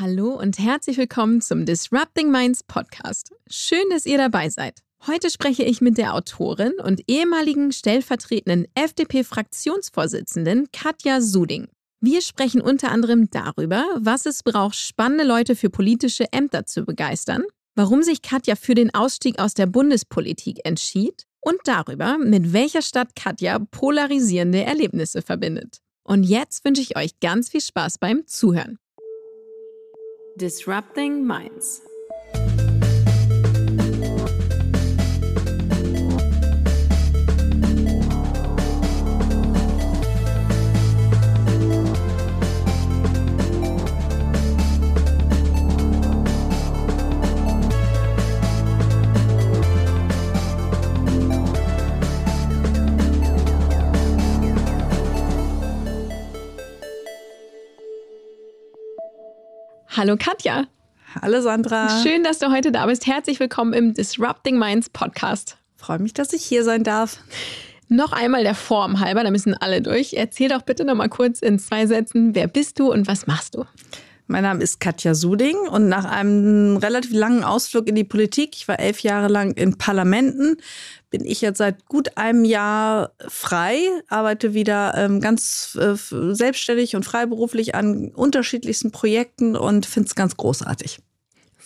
[0.00, 3.30] Hallo und herzlich willkommen zum Disrupting Minds Podcast.
[3.48, 4.80] Schön, dass ihr dabei seid.
[5.06, 11.68] Heute spreche ich mit der Autorin und ehemaligen stellvertretenden FDP-Fraktionsvorsitzenden Katja Suding.
[12.00, 17.44] Wir sprechen unter anderem darüber, was es braucht, spannende Leute für politische Ämter zu begeistern,
[17.76, 23.14] warum sich Katja für den Ausstieg aus der Bundespolitik entschied und darüber, mit welcher Stadt
[23.14, 25.78] Katja polarisierende Erlebnisse verbindet.
[26.02, 28.78] Und jetzt wünsche ich euch ganz viel Spaß beim Zuhören.
[30.36, 31.82] Disrupting Minds.
[59.96, 60.66] Hallo Katja.
[61.22, 62.02] Hallo Sandra.
[62.02, 63.06] Schön, dass du heute da bist.
[63.06, 65.56] Herzlich willkommen im Disrupting Minds Podcast.
[65.76, 67.20] Freue mich, dass ich hier sein darf.
[67.88, 70.14] Noch einmal der Form halber, da müssen alle durch.
[70.14, 73.54] Erzähl doch bitte noch mal kurz in zwei Sätzen, wer bist du und was machst
[73.54, 73.66] du?
[74.26, 78.66] Mein Name ist Katja Suding und nach einem relativ langen Ausflug in die Politik, ich
[78.66, 80.56] war elf Jahre lang in Parlamenten,
[81.10, 83.76] bin ich jetzt seit gut einem Jahr frei,
[84.08, 85.94] arbeite wieder ähm, ganz äh,
[86.34, 91.00] selbstständig und freiberuflich an unterschiedlichsten Projekten und finde es ganz großartig.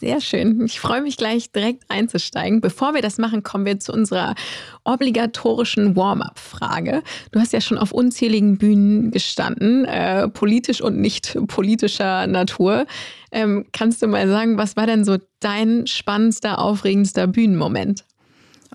[0.00, 0.64] Sehr schön.
[0.64, 2.60] Ich freue mich gleich direkt einzusteigen.
[2.60, 4.36] Bevor wir das machen, kommen wir zu unserer
[4.84, 7.02] obligatorischen Warm-up-Frage.
[7.32, 12.86] Du hast ja schon auf unzähligen Bühnen gestanden, äh, politisch und nicht politischer Natur.
[13.32, 18.04] Ähm, kannst du mal sagen, was war denn so dein spannendster, aufregendster Bühnenmoment?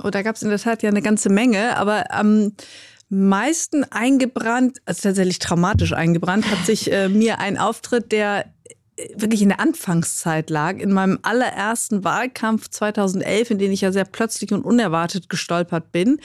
[0.03, 2.51] Oh, da gab es in der Tat ja eine ganze Menge, aber am
[3.07, 8.52] meisten eingebrannt, also tatsächlich traumatisch eingebrannt, hat sich äh, mir ein Auftritt, der
[9.15, 14.05] wirklich in der Anfangszeit lag, in meinem allerersten Wahlkampf 2011, in den ich ja sehr
[14.05, 16.19] plötzlich und unerwartet gestolpert bin.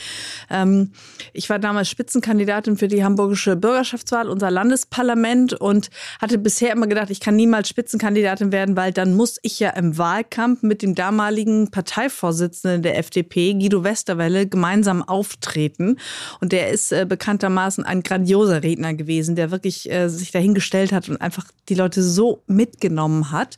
[0.50, 0.92] Ähm,
[1.32, 5.88] ich war damals Spitzenkandidatin für die hamburgische Bürgerschaftswahl, unser Landesparlament und
[6.20, 9.96] hatte bisher immer gedacht, ich kann niemals Spitzenkandidatin werden, weil dann muss ich ja im
[9.96, 15.96] Wahlkampf mit dem damaligen Parteivorsitzenden der FDP, Guido Westerwelle, gemeinsam auftreten.
[16.40, 21.08] Und der ist äh, bekanntermaßen ein grandioser Redner gewesen, der wirklich äh, sich dahingestellt hat
[21.08, 23.56] und einfach die Leute so mitgenommen hat.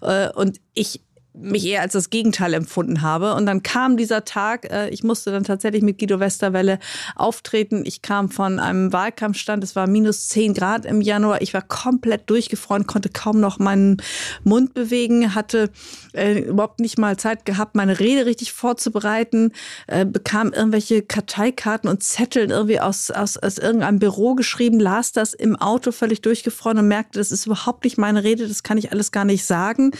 [0.00, 1.02] Äh, und ich
[1.40, 3.34] mich eher als das Gegenteil empfunden habe.
[3.34, 6.78] Und dann kam dieser Tag, äh, ich musste dann tatsächlich mit Guido Westerwelle
[7.14, 7.84] auftreten.
[7.86, 11.42] Ich kam von einem Wahlkampfstand, es war minus 10 Grad im Januar.
[11.42, 13.98] Ich war komplett durchgefroren, konnte kaum noch meinen
[14.44, 15.70] Mund bewegen, hatte
[16.12, 19.52] äh, überhaupt nicht mal Zeit gehabt, meine Rede richtig vorzubereiten,
[19.86, 25.34] äh, bekam irgendwelche Karteikarten und Zetteln irgendwie aus, aus, aus irgendeinem Büro geschrieben, las das
[25.34, 28.92] im Auto völlig durchgefroren und merkte, das ist überhaupt nicht meine Rede, das kann ich
[28.92, 29.92] alles gar nicht sagen.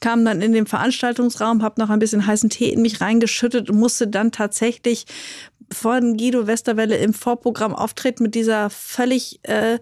[0.00, 3.78] Kam dann in den Veranstaltungsraum, habe noch ein bisschen heißen Tee in mich reingeschüttet und
[3.78, 5.06] musste dann tatsächlich
[5.72, 9.78] von Guido Westerwelle im Vorprogramm auftreten mit dieser völlig äh,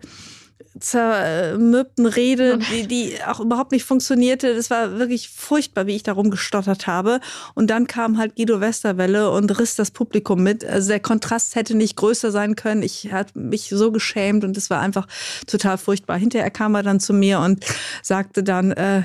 [0.79, 4.55] zermürbten Rede, die, die auch überhaupt nicht funktionierte.
[4.55, 7.19] Das war wirklich furchtbar, wie ich darum gestottert habe.
[7.55, 10.65] Und dann kam halt Guido Westerwelle und riss das Publikum mit.
[10.65, 12.85] Also der Kontrast hätte nicht größer sein können.
[12.85, 15.09] Ich hatte mich so geschämt und es war einfach
[15.49, 16.19] total furchtbar.
[16.19, 17.65] Hinterher kam er dann zu mir und
[18.01, 19.03] sagte dann, äh,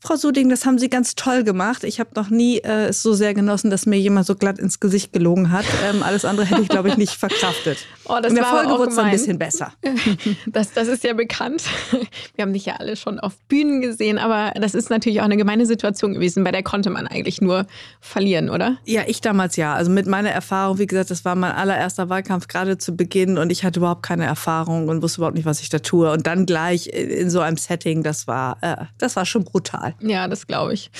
[0.00, 1.82] Frau Suding, das haben Sie ganz toll gemacht.
[1.82, 4.78] Ich habe noch nie äh, es so sehr genossen, dass mir jemand so glatt ins
[4.78, 5.64] Gesicht gelogen hat.
[5.84, 7.78] Ähm, alles andere hätte ich, glaube ich, nicht verkraftet.
[8.08, 9.72] Oh, das In der Folge wurde es ein bisschen besser.
[10.46, 11.64] Das, das ist ja bekannt.
[12.34, 15.36] Wir haben dich ja alle schon auf Bühnen gesehen, aber das ist natürlich auch eine
[15.36, 17.66] gemeine Situation gewesen, bei der konnte man eigentlich nur
[18.00, 18.78] verlieren, oder?
[18.84, 19.74] Ja, ich damals ja.
[19.74, 23.50] Also mit meiner Erfahrung, wie gesagt, das war mein allererster Wahlkampf gerade zu Beginn und
[23.50, 26.10] ich hatte überhaupt keine Erfahrung und wusste überhaupt nicht, was ich da tue.
[26.10, 29.94] Und dann gleich in so einem Setting, das war, äh, das war schon brutal.
[30.00, 30.90] Ja, das glaube ich.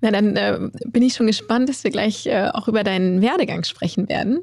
[0.00, 3.64] Na, dann äh, bin ich schon gespannt, dass wir gleich äh, auch über deinen Werdegang
[3.64, 4.40] sprechen werden.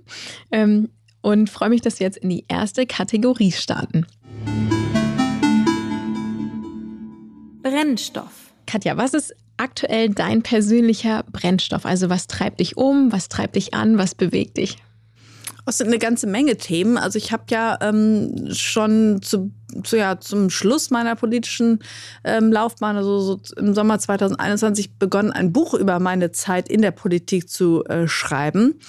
[0.52, 0.90] Ähm,
[1.22, 4.06] und freue mich, dass wir jetzt in die erste Kategorie starten.
[7.62, 8.54] Brennstoff.
[8.66, 11.86] Katja, was ist aktuell dein persönlicher Brennstoff?
[11.86, 14.78] Also was treibt dich um, was treibt dich an, was bewegt dich?
[15.68, 16.98] Es sind eine ganze Menge Themen.
[16.98, 19.52] Also ich habe ja ähm, schon zu
[19.84, 21.80] zu, ja, zum Schluss meiner politischen
[22.24, 26.92] ähm, Laufbahn, also so im Sommer 2021, begonnen, ein Buch über meine Zeit in der
[26.92, 28.80] Politik zu äh, schreiben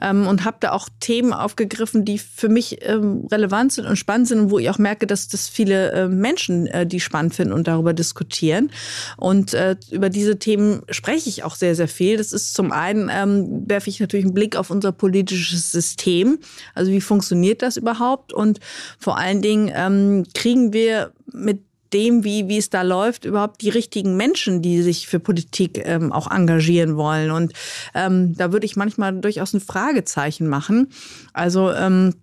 [0.00, 4.28] ähm, und habe da auch Themen aufgegriffen, die für mich ähm, relevant sind und spannend
[4.28, 7.52] sind und wo ich auch merke, dass das viele äh, Menschen äh, die spannend finden
[7.52, 8.70] und darüber diskutieren.
[9.16, 12.16] Und äh, über diese Themen spreche ich auch sehr, sehr viel.
[12.16, 16.38] Das ist zum einen, ähm, werfe ich natürlich einen Blick auf unser politisches System.
[16.74, 18.32] Also wie funktioniert das überhaupt?
[18.32, 18.60] Und
[18.98, 21.62] vor allen Dingen, ähm, kriegen wir mit
[21.92, 26.12] dem, wie, wie es da läuft, überhaupt die richtigen Menschen, die sich für Politik ähm,
[26.12, 27.30] auch engagieren wollen.
[27.30, 27.52] Und
[27.94, 30.88] ähm, da würde ich manchmal durchaus ein Fragezeichen machen.
[31.32, 32.14] Also ähm,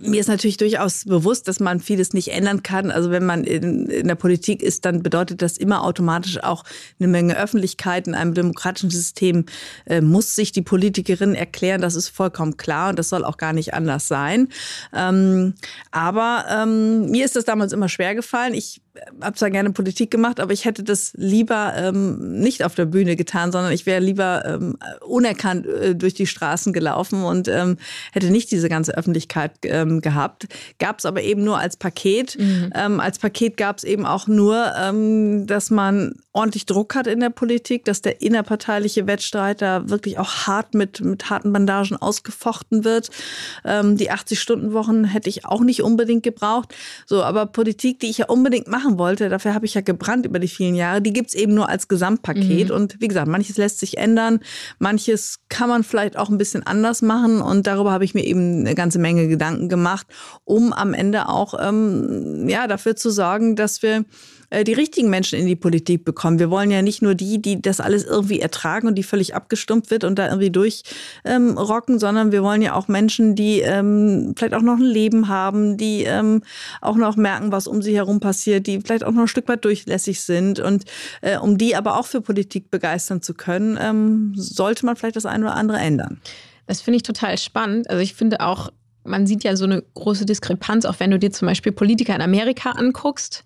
[0.00, 2.90] mir ist natürlich durchaus bewusst, dass man vieles nicht ändern kann.
[2.90, 6.64] Also wenn man in, in, der Politik ist, dann bedeutet das immer automatisch auch
[6.98, 8.06] eine Menge Öffentlichkeit.
[8.06, 9.46] In einem demokratischen System
[9.86, 11.80] äh, muss sich die Politikerin erklären.
[11.80, 14.48] Das ist vollkommen klar und das soll auch gar nicht anders sein.
[14.92, 15.54] Ähm,
[15.90, 18.54] aber ähm, mir ist das damals immer schwer gefallen.
[18.54, 18.80] Ich
[19.20, 23.16] habe zwar gerne Politik gemacht, aber ich hätte das lieber ähm, nicht auf der Bühne
[23.16, 27.76] getan, sondern ich wäre lieber ähm, unerkannt äh, durch die Straßen gelaufen und ähm,
[28.12, 30.46] hätte nicht diese ganze Öffentlichkeit ähm, gehabt.
[30.78, 32.38] Gab es aber eben nur als Paket.
[32.38, 32.70] Mhm.
[32.74, 37.20] Ähm, als Paket gab es eben auch nur, ähm, dass man ordentlich Druck hat in
[37.20, 42.84] der Politik, dass der innerparteiliche Wettstreit da wirklich auch hart mit, mit harten Bandagen ausgefochten
[42.84, 43.10] wird.
[43.64, 46.74] Ähm, die 80-Stunden-Wochen hätte ich auch nicht unbedingt gebraucht.
[47.06, 50.26] So, aber Politik, die ich ja unbedingt mache, machen wollte, dafür habe ich ja gebrannt
[50.26, 52.68] über die vielen Jahre, die gibt es eben nur als Gesamtpaket.
[52.68, 52.74] Mhm.
[52.74, 54.40] Und wie gesagt, manches lässt sich ändern,
[54.78, 57.40] manches kann man vielleicht auch ein bisschen anders machen.
[57.40, 60.06] Und darüber habe ich mir eben eine ganze Menge Gedanken gemacht,
[60.44, 64.04] um am Ende auch ähm, ja, dafür zu sorgen, dass wir
[64.62, 66.38] die richtigen Menschen in die Politik bekommen.
[66.38, 69.90] Wir wollen ja nicht nur die, die das alles irgendwie ertragen und die völlig abgestumpft
[69.90, 74.54] wird und da irgendwie durchrocken, ähm, sondern wir wollen ja auch Menschen, die ähm, vielleicht
[74.54, 76.42] auch noch ein Leben haben, die ähm,
[76.80, 79.64] auch noch merken, was um sie herum passiert, die vielleicht auch noch ein Stück weit
[79.64, 80.60] durchlässig sind.
[80.60, 80.84] Und
[81.22, 85.26] äh, um die aber auch für Politik begeistern zu können, ähm, sollte man vielleicht das
[85.26, 86.20] eine oder andere ändern.
[86.66, 87.90] Das finde ich total spannend.
[87.90, 88.70] Also ich finde auch,
[89.04, 92.22] man sieht ja so eine große Diskrepanz, auch wenn du dir zum Beispiel Politiker in
[92.22, 93.44] Amerika anguckst.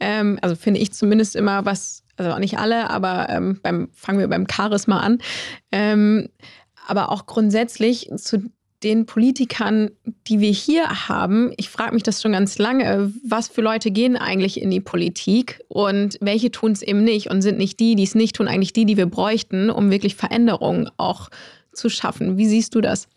[0.00, 4.18] Ähm, also finde ich zumindest immer was, also auch nicht alle, aber ähm, beim, fangen
[4.18, 5.18] wir beim Charisma an.
[5.72, 6.28] Ähm,
[6.86, 8.50] aber auch grundsätzlich zu
[8.82, 9.90] den Politikern,
[10.28, 14.16] die wir hier haben, ich frage mich das schon ganz lange, was für Leute gehen
[14.16, 18.04] eigentlich in die Politik und welche tun es eben nicht und sind nicht die, die
[18.04, 21.28] es nicht tun, eigentlich die, die wir bräuchten, um wirklich Veränderungen auch
[21.72, 22.38] zu schaffen.
[22.38, 23.08] Wie siehst du das?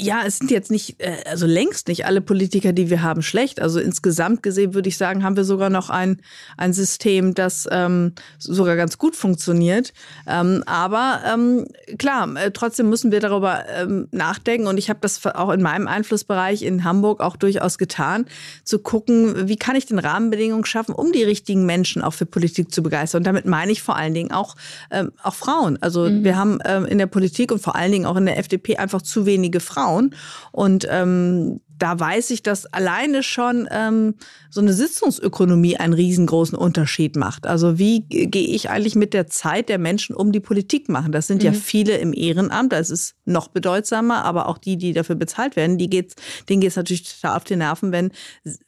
[0.00, 3.60] Ja, es sind jetzt nicht, äh, also längst nicht alle Politiker, die wir haben, schlecht.
[3.60, 6.20] Also insgesamt gesehen würde ich sagen, haben wir sogar noch ein,
[6.56, 9.92] ein System, das ähm, sogar ganz gut funktioniert.
[10.28, 11.66] Ähm, aber ähm,
[11.98, 14.68] klar, äh, trotzdem müssen wir darüber ähm, nachdenken.
[14.68, 18.26] Und ich habe das auch in meinem Einflussbereich in Hamburg auch durchaus getan,
[18.62, 22.72] zu gucken, wie kann ich den Rahmenbedingungen schaffen, um die richtigen Menschen auch für Politik
[22.72, 23.22] zu begeistern.
[23.22, 24.54] Und damit meine ich vor allen Dingen auch,
[24.92, 25.76] ähm, auch Frauen.
[25.80, 26.22] Also mhm.
[26.22, 29.02] wir haben ähm, in der Politik und vor allen Dingen auch in der FDP einfach
[29.02, 29.87] zu wenige Frauen.
[29.88, 30.14] Frauen.
[30.52, 34.16] Und ähm, da weiß ich, dass alleine schon ähm,
[34.50, 37.46] so eine Sitzungsökonomie einen riesengroßen Unterschied macht.
[37.46, 41.12] Also wie gehe ich eigentlich mit der Zeit der Menschen um, die Politik machen?
[41.12, 41.46] Das sind mhm.
[41.46, 45.78] ja viele im Ehrenamt, das ist noch bedeutsamer, aber auch die, die dafür bezahlt werden,
[45.78, 46.16] die geht's,
[46.48, 48.10] denen geht es natürlich total auf die Nerven, wenn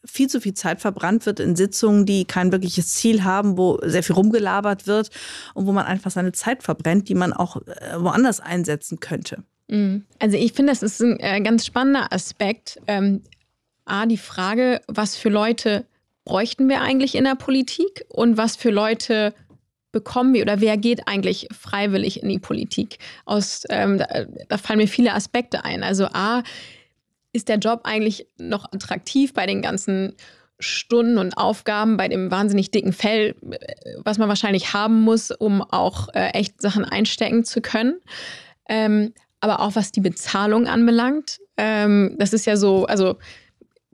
[0.04, 4.04] viel zu viel Zeit verbrannt wird in Sitzungen, die kein wirkliches Ziel haben, wo sehr
[4.04, 5.10] viel rumgelabert wird
[5.54, 9.42] und wo man einfach seine Zeit verbrennt, die man auch äh, woanders einsetzen könnte.
[9.70, 10.04] Mhm.
[10.18, 12.80] Also ich finde, das ist ein äh, ganz spannender Aspekt.
[12.86, 13.22] Ähm,
[13.84, 15.86] A, die Frage, was für Leute
[16.24, 19.32] bräuchten wir eigentlich in der Politik und was für Leute
[19.92, 22.98] bekommen wir oder wer geht eigentlich freiwillig in die Politik?
[23.24, 24.06] Aus, ähm, da,
[24.48, 25.82] da fallen mir viele Aspekte ein.
[25.82, 26.42] Also A,
[27.32, 30.14] ist der Job eigentlich noch attraktiv bei den ganzen
[30.58, 33.56] Stunden und Aufgaben, bei dem wahnsinnig dicken Fell, äh,
[34.04, 38.00] was man wahrscheinlich haben muss, um auch äh, echt Sachen einstecken zu können.
[38.68, 41.38] Ähm, aber auch was die Bezahlung anbelangt.
[41.56, 43.16] Ähm, das ist ja so, also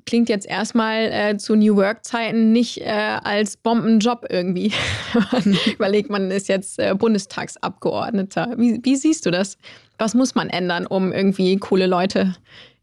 [0.07, 4.73] klingt jetzt erstmal äh, zu New Work-Zeiten nicht äh, als Bombenjob irgendwie.
[5.75, 8.55] Überlegt, man ist jetzt äh, Bundestagsabgeordneter.
[8.57, 9.59] Wie, wie siehst du das?
[9.99, 12.37] Was muss man ändern, um irgendwie coole Leute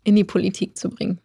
[0.03, 1.19] in die Politik zu bringen?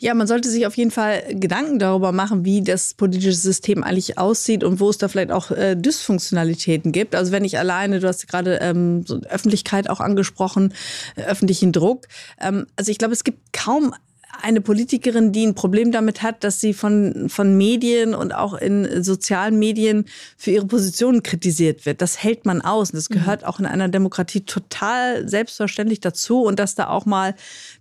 [0.00, 4.16] Ja, man sollte sich auf jeden Fall Gedanken darüber machen, wie das politische System eigentlich
[4.16, 7.14] aussieht und wo es da vielleicht auch äh, Dysfunktionalitäten gibt.
[7.14, 10.72] Also wenn ich alleine, du hast gerade ähm, so Öffentlichkeit auch angesprochen,
[11.16, 12.08] äh, öffentlichen Druck.
[12.40, 13.94] Ähm, also ich glaube, es gibt kaum
[14.42, 19.02] eine Politikerin, die ein Problem damit hat, dass sie von, von Medien und auch in
[19.02, 20.06] sozialen Medien
[20.36, 22.00] für ihre Positionen kritisiert wird.
[22.00, 22.90] Das hält man aus.
[22.90, 23.14] Und das mhm.
[23.14, 26.42] gehört auch in einer Demokratie total selbstverständlich dazu.
[26.42, 27.34] Und dass da auch mal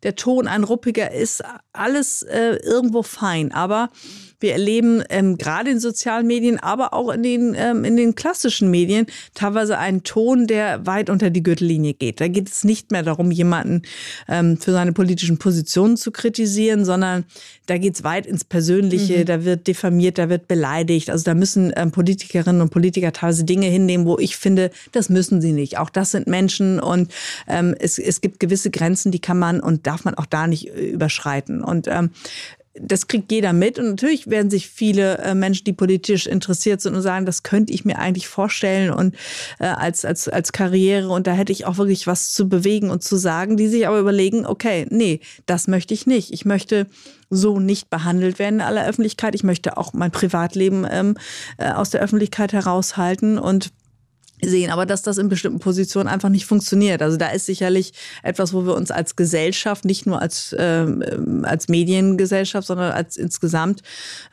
[0.04, 3.52] der Ton ein ruppiger ist, alles äh, irgendwo fein.
[3.52, 3.90] Aber
[4.40, 8.72] wir erleben ähm, gerade in sozialen Medien, aber auch in den, ähm, in den klassischen
[8.72, 12.22] Medien teilweise einen Ton, der weit unter die Gürtellinie geht.
[12.22, 13.84] Da geht es nicht mehr darum, jemanden
[14.28, 17.26] ähm, für seine politischen Positionen zu kritisieren, sondern
[17.66, 19.26] da geht es weit ins Persönliche, mhm.
[19.26, 21.10] da wird diffamiert, da wird beleidigt.
[21.10, 25.42] Also da müssen ähm, Politikerinnen und Politiker teilweise Dinge hinnehmen, wo ich finde, das müssen
[25.42, 25.78] sie nicht.
[25.78, 27.12] Auch das sind Menschen und
[27.48, 30.68] ähm, es, es gibt gewisse Grenzen, die kann man und darf man auch da nicht
[30.68, 31.62] äh, überschreiten.
[31.62, 32.12] Und ähm,
[32.74, 33.80] das kriegt jeder mit.
[33.80, 37.74] Und natürlich werden sich viele äh, Menschen, die politisch interessiert sind und sagen, das könnte
[37.74, 39.16] ich mir eigentlich vorstellen und
[39.60, 43.04] äh, als, als, als Karriere und da hätte ich auch wirklich was zu bewegen und
[43.04, 46.32] zu sagen, die sich aber überlegen, okay, nee, das möchte ich nicht.
[46.32, 46.88] Ich möchte
[47.30, 49.36] so nicht behandelt werden in aller Öffentlichkeit.
[49.36, 51.16] Ich möchte auch mein Privatleben ähm,
[51.58, 53.72] äh, aus der Öffentlichkeit heraushalten und
[54.42, 57.02] sehen, aber dass das in bestimmten Positionen einfach nicht funktioniert.
[57.02, 57.94] Also da ist sicherlich
[58.24, 63.82] etwas, wo wir uns als Gesellschaft, nicht nur als, ähm, als Mediengesellschaft, sondern als insgesamt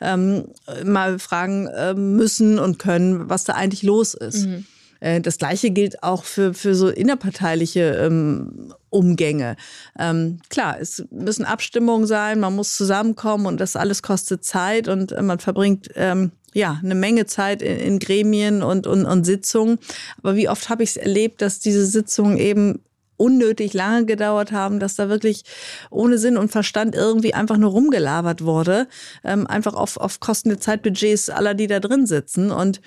[0.01, 0.45] ähm,
[0.83, 4.47] mal fragen äh, müssen und können, was da eigentlich los ist.
[4.47, 4.65] Mhm.
[4.99, 9.55] Äh, das Gleiche gilt auch für, für so innerparteiliche ähm, Umgänge.
[9.99, 15.11] Ähm, klar, es müssen Abstimmungen sein, man muss zusammenkommen und das alles kostet Zeit und
[15.11, 19.79] äh, man verbringt ähm, ja, eine Menge Zeit in, in Gremien und, und, und Sitzungen.
[20.19, 22.81] Aber wie oft habe ich es erlebt, dass diese Sitzungen eben
[23.17, 25.43] unnötig lange gedauert haben, dass da wirklich
[25.89, 28.87] ohne Sinn und Verstand irgendwie einfach nur rumgelabert wurde,
[29.23, 32.51] ähm, einfach auf, auf Kosten der Zeitbudgets aller, die da drin sitzen.
[32.51, 32.79] Und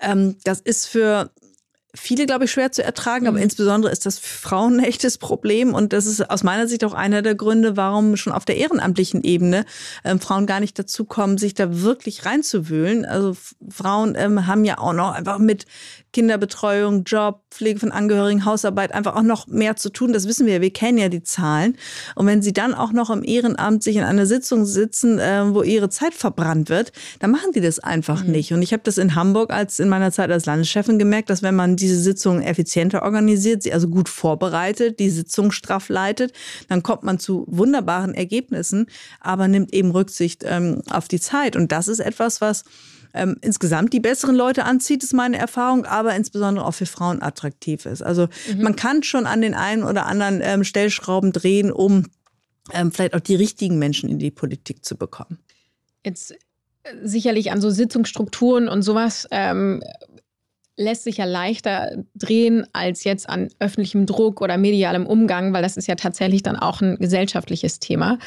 [0.00, 1.30] ähm, das ist für
[1.94, 3.44] viele, glaube ich, schwer zu ertragen, aber mhm.
[3.44, 5.74] insbesondere ist das für Frauen ein echtes Problem.
[5.74, 9.22] Und das ist aus meiner Sicht auch einer der Gründe, warum schon auf der ehrenamtlichen
[9.22, 9.64] Ebene
[10.04, 13.04] ähm, Frauen gar nicht dazu kommen, sich da wirklich reinzuwühlen.
[13.04, 13.36] Also
[13.68, 15.66] Frauen ähm, haben ja auch noch einfach mit
[16.12, 20.12] Kinderbetreuung, Job, Pflege von Angehörigen, Hausarbeit einfach auch noch mehr zu tun.
[20.12, 21.76] Das wissen wir, wir kennen ja die Zahlen.
[22.14, 25.62] Und wenn sie dann auch noch im Ehrenamt sich in einer Sitzung sitzen, äh, wo
[25.62, 28.30] ihre Zeit verbrannt wird, dann machen die das einfach mhm.
[28.30, 28.52] nicht.
[28.52, 31.56] Und ich habe das in Hamburg als in meiner Zeit als Landeschefin gemerkt, dass wenn
[31.56, 36.32] man diese Sitzungen effizienter organisiert, sie also gut vorbereitet, die Sitzung straff leitet,
[36.68, 38.86] dann kommt man zu wunderbaren Ergebnissen,
[39.20, 41.56] aber nimmt eben Rücksicht ähm, auf die Zeit.
[41.56, 42.64] Und das ist etwas, was
[43.12, 47.84] ähm, insgesamt die besseren Leute anzieht, ist meine Erfahrung, aber insbesondere auch für Frauen attraktiv
[47.84, 48.02] ist.
[48.02, 48.62] Also mhm.
[48.62, 52.06] man kann schon an den einen oder anderen ähm, Stellschrauben drehen, um
[52.72, 55.38] ähm, vielleicht auch die richtigen Menschen in die Politik zu bekommen.
[56.02, 56.36] Jetzt äh,
[57.02, 59.82] sicherlich an so Sitzungsstrukturen und sowas ähm,
[60.76, 65.76] lässt sich ja leichter drehen als jetzt an öffentlichem Druck oder medialem Umgang, weil das
[65.76, 68.18] ist ja tatsächlich dann auch ein gesellschaftliches Thema.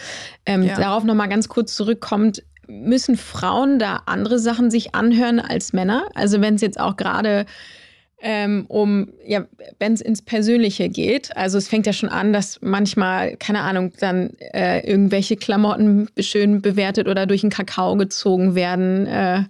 [0.45, 0.75] Ähm, ja.
[0.75, 6.07] Darauf nochmal ganz kurz zurückkommt, müssen Frauen da andere Sachen sich anhören als Männer?
[6.15, 7.45] Also wenn es jetzt auch gerade
[8.19, 9.45] ähm, um, ja,
[9.79, 11.35] wenn es ins Persönliche geht.
[11.37, 16.61] Also es fängt ja schon an, dass manchmal, keine Ahnung, dann äh, irgendwelche Klamotten schön
[16.61, 19.05] bewertet oder durch den Kakao gezogen werden.
[19.05, 19.43] Äh,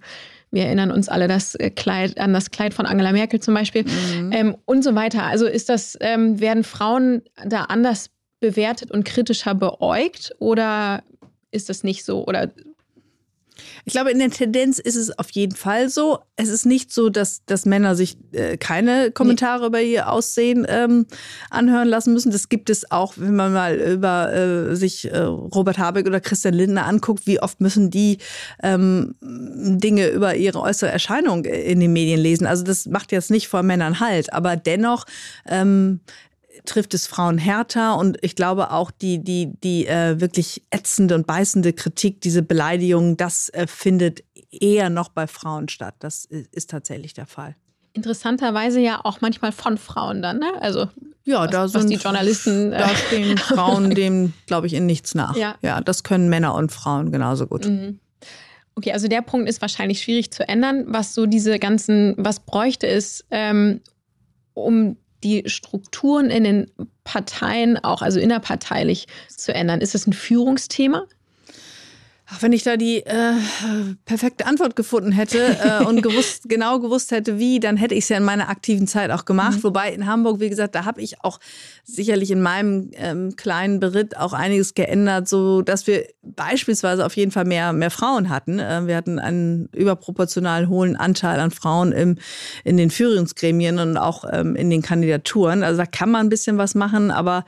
[0.51, 3.84] wir erinnern uns alle das äh, Kleid, an das Kleid von Angela Merkel zum Beispiel
[3.84, 4.32] mhm.
[4.32, 5.24] ähm, und so weiter.
[5.24, 11.04] Also ist das, ähm, werden Frauen da anders bewertet und kritischer beäugt oder
[11.51, 12.25] ist das nicht so?
[12.25, 12.51] Oder
[13.86, 16.20] ich glaube, in der Tendenz ist es auf jeden Fall so.
[16.36, 19.68] Es ist nicht so, dass, dass Männer sich äh, keine Kommentare nee.
[19.68, 21.06] über ihr Aussehen ähm,
[21.50, 22.32] anhören lassen müssen.
[22.32, 26.54] Das gibt es auch, wenn man mal über äh, sich äh, Robert Habeck oder Christian
[26.54, 28.18] Lindner anguckt, wie oft müssen die
[28.62, 32.46] ähm, Dinge über ihre äußere Erscheinung in den Medien lesen.
[32.46, 35.06] Also das macht jetzt nicht vor Männern halt, aber dennoch
[35.48, 36.02] ähm,
[36.66, 41.28] trifft es Frauen härter und ich glaube auch die, die, die äh, wirklich ätzende und
[41.28, 45.96] beißende Kritik, diese Beleidigung, das äh, findet eher noch bei Frauen statt.
[46.00, 47.56] Das ist, tatsächlich der Fall.
[47.94, 50.52] Interessanterweise ja auch manchmal von Frauen dann, ne?
[50.60, 50.88] Also
[51.24, 52.72] ja, was, da sind die Journalisten.
[52.72, 55.36] Da äh, stehen Frauen dem, glaube ich, in nichts nach.
[55.36, 55.56] Ja.
[55.62, 57.66] ja, das können Männer und Frauen genauso gut.
[57.66, 58.00] Mhm.
[58.76, 60.86] Okay, also der Punkt ist wahrscheinlich schwierig zu ändern.
[60.88, 63.82] Was so diese ganzen, was bräuchte es, ähm,
[64.54, 66.72] um die Strukturen in den
[67.04, 69.82] Parteien auch, also innerparteilich zu ändern?
[69.82, 71.06] Ist das ein Führungsthema?
[72.29, 73.36] Ach, wenn ich da die äh,
[74.03, 78.10] perfekte Antwort gefunden hätte äh, und gewusst, genau gewusst hätte, wie, dann hätte ich es
[78.10, 79.60] ja in meiner aktiven Zeit auch gemacht.
[79.60, 79.63] Mhm.
[79.63, 81.39] Wobei in Hamburg, wie gesagt, da habe ich auch
[81.86, 87.31] sicherlich in meinem ähm, kleinen Beritt auch einiges geändert, so dass wir beispielsweise auf jeden
[87.31, 88.60] Fall mehr, mehr Frauen hatten.
[88.60, 92.17] Äh, wir hatten einen überproportional hohen Anteil an Frauen im,
[92.65, 95.63] in den Führungsgremien und auch ähm, in den Kandidaturen.
[95.63, 97.46] Also da kann man ein bisschen was machen, aber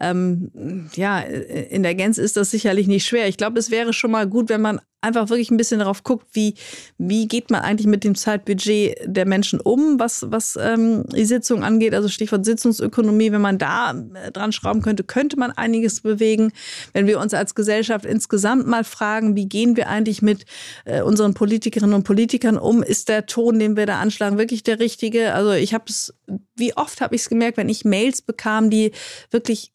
[0.00, 3.28] ähm, ja, in der Gänze ist das sicherlich nicht schwer.
[3.28, 6.26] Ich glaube, es wäre schon mal gut, wenn man einfach wirklich ein bisschen darauf guckt,
[6.32, 6.54] wie,
[6.96, 11.64] wie geht man eigentlich mit dem Zeitbudget der Menschen um, was, was ähm, die Sitzung
[11.64, 11.94] angeht.
[11.94, 16.52] Also Stichwort Sitzungsökonomie, wenn man da äh, dran schrauben könnte, könnte man einiges bewegen.
[16.92, 20.46] Wenn wir uns als Gesellschaft insgesamt mal fragen, wie gehen wir eigentlich mit
[20.84, 24.78] äh, unseren Politikerinnen und Politikern um, ist der Ton, den wir da anschlagen, wirklich der
[24.78, 25.34] richtige?
[25.34, 26.14] Also ich habe es,
[26.56, 28.92] wie oft habe ich es gemerkt, wenn ich Mails bekam, die
[29.30, 29.72] wirklich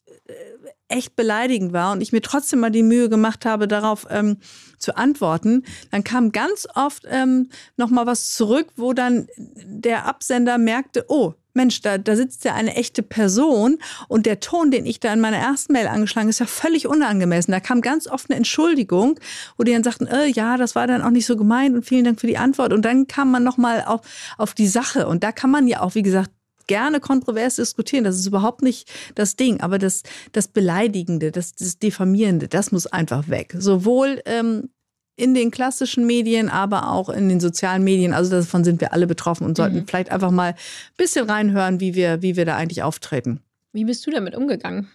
[0.88, 4.38] echt beleidigend war und ich mir trotzdem mal die Mühe gemacht habe, darauf ähm,
[4.78, 10.56] zu antworten, dann kam ganz oft ähm, noch mal was zurück, wo dann der Absender
[10.58, 15.00] merkte, oh, Mensch, da, da sitzt ja eine echte Person und der Ton, den ich
[15.00, 17.50] da in meiner ersten Mail angeschlagen, ist ja völlig unangemessen.
[17.50, 19.18] Da kam ganz oft eine Entschuldigung,
[19.56, 22.04] wo die dann sagten, äh, ja, das war dann auch nicht so gemeint und vielen
[22.04, 22.72] Dank für die Antwort.
[22.72, 24.02] Und dann kam man nochmal auf,
[24.36, 25.08] auf die Sache.
[25.08, 26.30] Und da kann man ja auch, wie gesagt,
[26.68, 28.04] gerne kontrovers diskutieren.
[28.04, 29.60] Das ist überhaupt nicht das Ding.
[29.60, 33.56] Aber das, das Beleidigende, das, das Diffamierende, das muss einfach weg.
[33.58, 34.70] Sowohl ähm,
[35.16, 38.12] in den klassischen Medien, aber auch in den sozialen Medien.
[38.14, 39.86] Also davon sind wir alle betroffen und sollten mhm.
[39.88, 40.56] vielleicht einfach mal ein
[40.96, 43.40] bisschen reinhören, wie wir, wie wir da eigentlich auftreten.
[43.72, 44.88] Wie bist du damit umgegangen?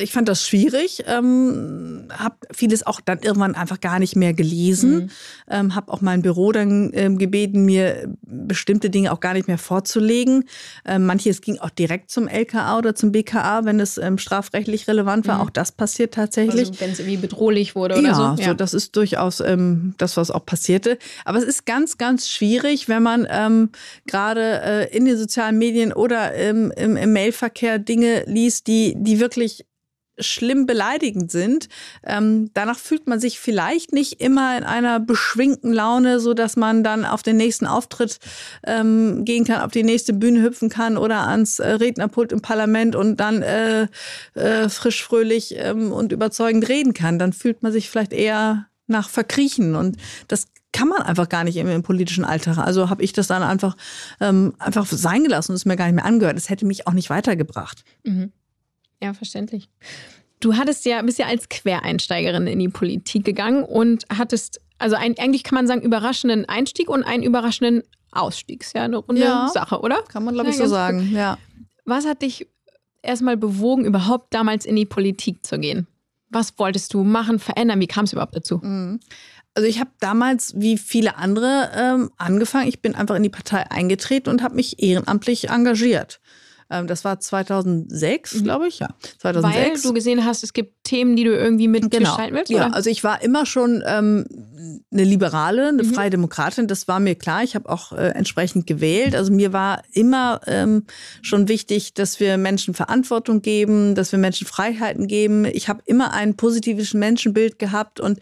[0.00, 4.94] Ich fand das schwierig, ähm, habe vieles auch dann irgendwann einfach gar nicht mehr gelesen,
[4.94, 5.10] mhm.
[5.48, 9.58] ähm, habe auch mein Büro dann ähm, gebeten, mir bestimmte Dinge auch gar nicht mehr
[9.58, 10.44] vorzulegen.
[10.84, 15.26] Ähm, manches ging auch direkt zum LKA oder zum BKA, wenn es ähm, strafrechtlich relevant
[15.28, 15.36] war.
[15.36, 15.42] Mhm.
[15.42, 16.68] Auch das passiert tatsächlich.
[16.68, 18.42] Also, wenn es irgendwie bedrohlich wurde oder ja, so.
[18.42, 20.98] Ja, so das ist durchaus ähm, das, was auch passierte.
[21.24, 23.70] Aber es ist ganz, ganz schwierig, wenn man ähm,
[24.06, 29.20] gerade äh, in den sozialen Medien oder im, im, im Mailverkehr Dinge liest, die, die
[29.20, 29.64] wirklich
[30.18, 31.68] schlimm beleidigend sind.
[32.04, 36.82] Ähm, danach fühlt man sich vielleicht nicht immer in einer beschwingten Laune, so dass man
[36.82, 38.18] dann auf den nächsten Auftritt
[38.64, 42.96] ähm, gehen kann, auf die nächste Bühne hüpfen kann oder ans äh, Rednerpult im Parlament
[42.96, 43.88] und dann äh,
[44.34, 47.18] äh, frisch, fröhlich ähm, und überzeugend reden kann.
[47.18, 49.96] Dann fühlt man sich vielleicht eher nach Verkriechen und
[50.28, 52.58] das kann man einfach gar nicht im, im politischen Alltag.
[52.58, 53.76] Also habe ich das dann einfach,
[54.20, 56.36] ähm, einfach sein gelassen und es mir gar nicht mehr angehört.
[56.36, 57.82] Es hätte mich auch nicht weitergebracht.
[58.04, 58.32] Mhm.
[59.02, 59.68] Ja, verständlich.
[60.40, 65.18] Du hattest ja, bist ja als Quereinsteigerin in die Politik gegangen und hattest, also ein,
[65.18, 68.62] eigentlich kann man sagen, überraschenden Einstieg und einen überraschenden Ausstieg.
[68.62, 70.02] Ist ja eine runde ja, Sache, oder?
[70.02, 71.10] Kann man, glaube ich, so sagen, gut.
[71.10, 71.38] ja.
[71.84, 72.46] Was hat dich
[73.02, 75.86] erstmal bewogen, überhaupt damals in die Politik zu gehen?
[76.28, 77.80] Was wolltest du machen, verändern?
[77.80, 78.58] Wie kam es überhaupt dazu?
[78.58, 79.00] Mhm.
[79.54, 82.68] Also ich habe damals, wie viele andere, ähm, angefangen.
[82.68, 86.20] Ich bin einfach in die Partei eingetreten und habe mich ehrenamtlich engagiert.
[86.70, 88.44] Ähm, das war 2006, mhm.
[88.44, 88.88] glaube ich, ja.
[89.18, 89.84] 2006.
[89.84, 92.38] Weil du gesehen hast, es gibt Themen, die du irgendwie mitgestalten genau.
[92.38, 92.52] willst?
[92.52, 92.68] Oder?
[92.68, 94.24] Ja, also ich war immer schon ähm,
[94.92, 95.94] eine Liberale, eine mhm.
[95.94, 97.42] Freie Demokratin, das war mir klar.
[97.42, 99.14] Ich habe auch äh, entsprechend gewählt.
[99.14, 100.84] Also mir war immer ähm,
[101.22, 105.44] schon wichtig, dass wir Menschen Verantwortung geben, dass wir Menschen Freiheiten geben.
[105.44, 108.20] Ich habe immer ein positives Menschenbild gehabt und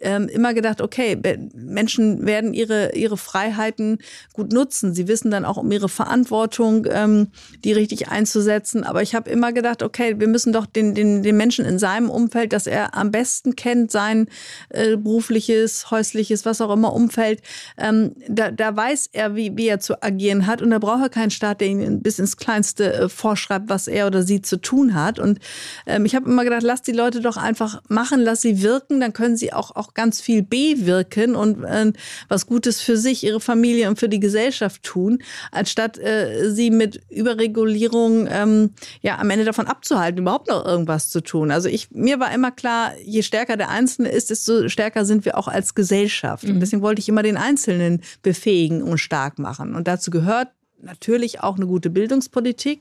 [0.00, 1.20] ähm, immer gedacht, okay,
[1.54, 3.98] Menschen werden ihre, ihre Freiheiten
[4.32, 4.94] gut nutzen.
[4.94, 7.28] Sie wissen dann auch um ihre Verantwortung, ähm,
[7.64, 8.84] die richtig einzusetzen.
[8.84, 12.10] Aber ich habe immer gedacht, okay, wir müssen doch den, den, den Menschen in seinem
[12.10, 14.28] Umfeld, das er am besten kennt, sein
[14.70, 17.40] äh, berufliches, häusliches, was auch immer Umfeld,
[17.78, 20.62] ähm, da, da weiß er, wie, wie er zu agieren hat.
[20.62, 24.06] Und da braucht er keinen Staat, der ihn bis ins Kleinste äh, vorschreibt, was er
[24.06, 25.18] oder sie zu tun hat.
[25.18, 25.38] Und
[25.86, 29.12] ähm, ich habe immer gedacht, lass die Leute doch einfach machen, lass sie wirken, dann
[29.12, 31.92] können sie auch, auch ganz viel bewirken und äh,
[32.28, 37.00] was Gutes für sich, ihre Familie und für die Gesellschaft tun, anstatt äh, sie mit
[37.10, 38.70] Überregulierung ähm,
[39.02, 41.50] ja am Ende davon abzuhalten, überhaupt noch irgendwas zu tun.
[41.50, 45.38] Also ich, mir war immer klar, je stärker der Einzelne ist, desto stärker sind wir
[45.38, 46.44] auch als Gesellschaft.
[46.44, 46.60] Und mhm.
[46.60, 49.74] deswegen wollte ich immer den Einzelnen befähigen und stark machen.
[49.74, 50.48] Und dazu gehört
[50.82, 52.80] natürlich auch eine gute Bildungspolitik.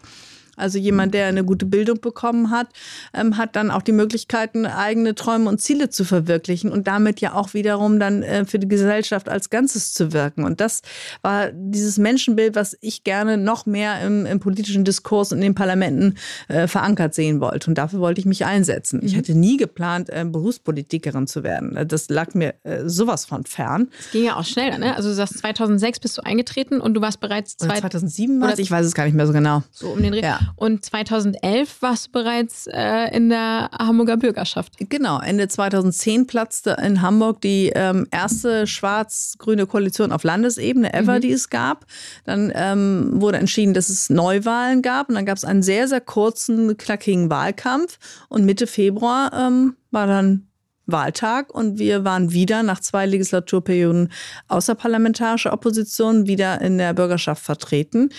[0.56, 2.68] Also jemand, der eine gute Bildung bekommen hat,
[3.14, 7.34] ähm, hat dann auch die Möglichkeiten, eigene Träume und Ziele zu verwirklichen und damit ja
[7.34, 10.44] auch wiederum dann äh, für die Gesellschaft als Ganzes zu wirken.
[10.44, 10.82] Und das
[11.24, 16.16] war dieses Menschenbild, was ich gerne noch mehr im, im politischen Diskurs in den Parlamenten
[16.48, 17.72] äh, verankert sehen wollte.
[17.72, 19.00] Und dafür wollte ich mich einsetzen.
[19.00, 19.08] Mhm.
[19.08, 21.88] Ich hatte nie geplant, äh, Berufspolitikerin zu werden.
[21.88, 23.90] Das lag mir äh, sowas von fern.
[24.00, 24.96] Es ging ja auch schneller, ne?
[24.96, 27.58] Also du sagst, 2006 bist du eingetreten und du warst bereits...
[27.64, 29.64] Oder 2007 war Ich weiß es gar nicht mehr so genau.
[29.72, 30.22] So um den Dreh.
[30.22, 30.43] Ja.
[30.56, 34.74] Und 2011 warst du bereits äh, in der Hamburger Bürgerschaft.
[34.78, 41.22] Genau, Ende 2010 platzte in Hamburg die ähm, erste schwarz-grüne Koalition auf Landesebene ever, mhm.
[41.22, 41.86] die es gab.
[42.26, 46.02] Dann ähm, wurde entschieden, dass es Neuwahlen gab und dann gab es einen sehr, sehr
[46.02, 47.98] kurzen, knackigen Wahlkampf
[48.30, 50.48] und Mitte Februar ähm, war dann
[50.86, 54.12] Wahltag und wir waren wieder nach zwei Legislaturperioden
[54.48, 58.10] außerparlamentarische Opposition wieder in der Bürgerschaft vertreten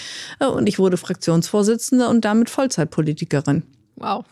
[0.40, 3.64] äh, und ich wurde Fraktionsvorsitzende und damit Vollzeitpolitikerin.
[3.96, 4.24] Wow.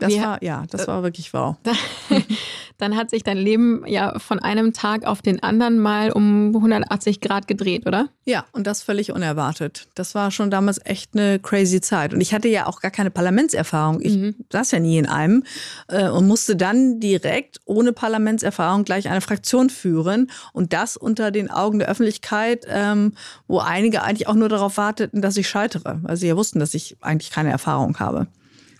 [0.00, 1.56] Das Wie, war, ja, das äh, war wirklich wow.
[2.78, 7.20] Dann hat sich dein Leben ja von einem Tag auf den anderen mal um 180
[7.20, 8.08] Grad gedreht, oder?
[8.24, 9.88] Ja, und das völlig unerwartet.
[9.96, 12.14] Das war schon damals echt eine crazy Zeit.
[12.14, 14.00] Und ich hatte ja auch gar keine Parlamentserfahrung.
[14.00, 14.36] Ich mhm.
[14.52, 15.42] saß ja nie in einem
[15.88, 20.30] äh, und musste dann direkt ohne Parlamentserfahrung gleich eine Fraktion führen.
[20.52, 23.14] Und das unter den Augen der Öffentlichkeit, ähm,
[23.48, 26.74] wo einige eigentlich auch nur darauf warteten, dass ich scheitere, weil sie ja wussten, dass
[26.74, 28.28] ich eigentlich keine Erfahrung habe.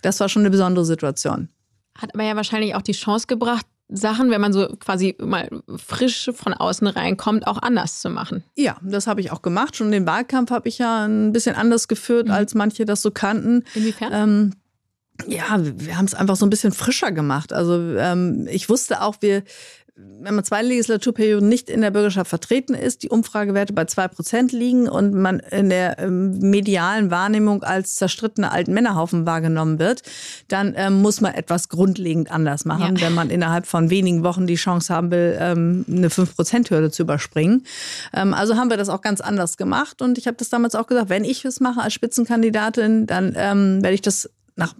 [0.02, 1.48] Das war schon eine besondere Situation.
[1.96, 6.30] Hat aber ja wahrscheinlich auch die Chance gebracht, Sachen, wenn man so quasi mal frisch
[6.34, 8.44] von außen reinkommt, auch anders zu machen.
[8.54, 9.76] Ja, das habe ich auch gemacht.
[9.76, 12.32] Schon den Wahlkampf habe ich ja ein bisschen anders geführt, mhm.
[12.32, 13.64] als manche das so kannten.
[13.74, 14.10] Inwiefern?
[14.12, 14.52] Ähm,
[15.26, 17.52] ja, wir haben es einfach so ein bisschen frischer gemacht.
[17.52, 19.42] Also ähm, ich wusste auch, wir,
[20.20, 24.52] wenn man zwei Legislaturperioden nicht in der Bürgerschaft vertreten ist, die Umfragewerte bei zwei Prozent
[24.52, 30.02] liegen und man in der ähm, medialen Wahrnehmung als zerstrittene alten Männerhaufen wahrgenommen wird,
[30.48, 33.06] dann ähm, muss man etwas grundlegend anders machen, ja.
[33.06, 36.90] wenn man innerhalb von wenigen Wochen die Chance haben will, ähm, eine fünf Prozent Hürde
[36.90, 37.64] zu überspringen.
[38.12, 40.86] Ähm, also haben wir das auch ganz anders gemacht und ich habe das damals auch
[40.86, 44.74] gesagt, wenn ich es mache als Spitzenkandidatin, dann ähm, werde ich das nach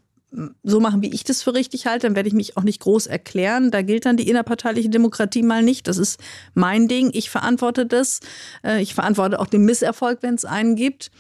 [0.62, 3.06] so machen, wie ich das für richtig halte, dann werde ich mich auch nicht groß
[3.06, 3.70] erklären.
[3.70, 5.88] Da gilt dann die innerparteiliche Demokratie mal nicht.
[5.88, 6.20] Das ist
[6.54, 7.10] mein Ding.
[7.14, 8.20] Ich verantworte das.
[8.62, 11.10] Äh, ich verantworte auch den Misserfolg, wenn es einen gibt.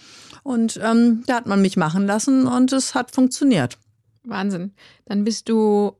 [0.42, 3.78] Und ähm, da hat man mich machen lassen und es hat funktioniert.
[4.24, 4.72] Wahnsinn.
[5.06, 5.96] Dann bist du,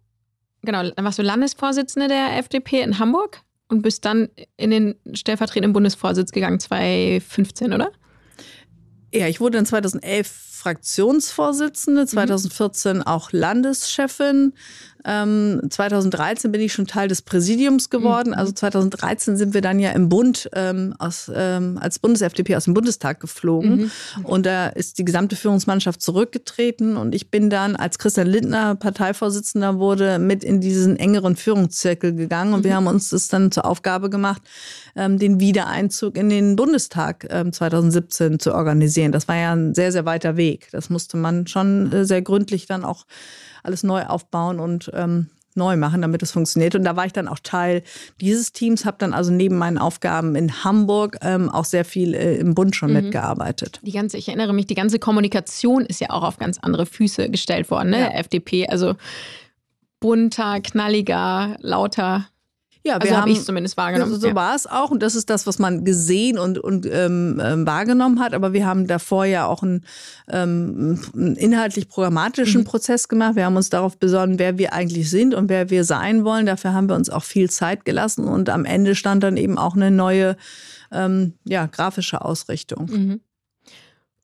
[0.62, 5.72] genau, dann warst du Landesvorsitzende der FDP in Hamburg und bist dann in den stellvertretenden
[5.72, 7.90] Bundesvorsitz gegangen, 2015, oder?
[9.12, 13.02] Ja, ich wurde dann 2011 Fraktionsvorsitzende, 2014 mhm.
[13.04, 14.54] auch Landeschefin.
[15.08, 18.30] Ähm, 2013 bin ich schon Teil des Präsidiums geworden.
[18.30, 18.34] Mhm.
[18.34, 22.74] Also 2013 sind wir dann ja im Bund ähm, aus, ähm, als Bundes-FDP aus dem
[22.74, 23.90] Bundestag geflogen.
[24.16, 24.24] Mhm.
[24.24, 26.98] Und da ist die gesamte Führungsmannschaft zurückgetreten.
[26.98, 32.52] Und ich bin dann, als Christian Lindner Parteivorsitzender wurde, mit in diesen engeren Führungszirkel gegangen.
[32.52, 32.76] Und wir mhm.
[32.76, 34.42] haben uns das dann zur Aufgabe gemacht,
[34.94, 39.12] ähm, den Wiedereinzug in den Bundestag ähm, 2017 zu organisieren.
[39.12, 40.68] Das war ja ein sehr, sehr weiter Weg.
[40.72, 43.06] Das musste man schon äh, sehr gründlich dann auch
[43.62, 46.74] alles neu aufbauen und ähm, neu machen, damit es funktioniert.
[46.74, 47.82] Und da war ich dann auch Teil
[48.20, 52.36] dieses Teams, habe dann also neben meinen Aufgaben in Hamburg ähm, auch sehr viel äh,
[52.36, 53.02] im Bund schon mhm.
[53.02, 53.80] mitgearbeitet.
[53.82, 57.28] Die ganze, ich erinnere mich, die ganze Kommunikation ist ja auch auf ganz andere Füße
[57.28, 58.00] gestellt worden, ne?
[58.00, 58.08] Ja.
[58.08, 58.68] Der FDP.
[58.68, 58.94] Also
[60.00, 62.26] bunter, knalliger, lauter.
[62.88, 64.12] Ja, also habe ich zumindest wahrgenommen.
[64.12, 64.34] So, so ja.
[64.34, 68.18] war es auch und das ist das, was man gesehen und, und ähm, ähm, wahrgenommen
[68.18, 68.32] hat.
[68.32, 69.84] Aber wir haben davor ja auch einen,
[70.28, 72.64] ähm, einen inhaltlich programmatischen mhm.
[72.64, 73.36] Prozess gemacht.
[73.36, 76.46] Wir haben uns darauf besonnen, wer wir eigentlich sind und wer wir sein wollen.
[76.46, 79.76] Dafür haben wir uns auch viel Zeit gelassen und am Ende stand dann eben auch
[79.76, 80.36] eine neue
[80.90, 82.86] ähm, ja, grafische Ausrichtung.
[82.90, 83.20] Mhm.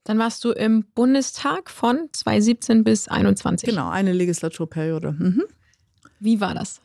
[0.04, 3.68] Dann warst du im Bundestag von 2017 bis 2021.
[3.68, 5.12] Genau, eine Legislaturperiode.
[5.12, 5.42] Mhm.
[6.20, 6.80] Wie war das?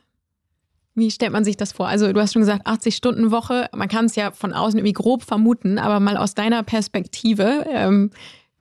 [0.95, 1.87] Wie stellt man sich das vor?
[1.87, 3.69] Also du hast schon gesagt, 80 Stunden Woche.
[3.73, 8.11] Man kann es ja von außen irgendwie grob vermuten, aber mal aus deiner Perspektive, ähm,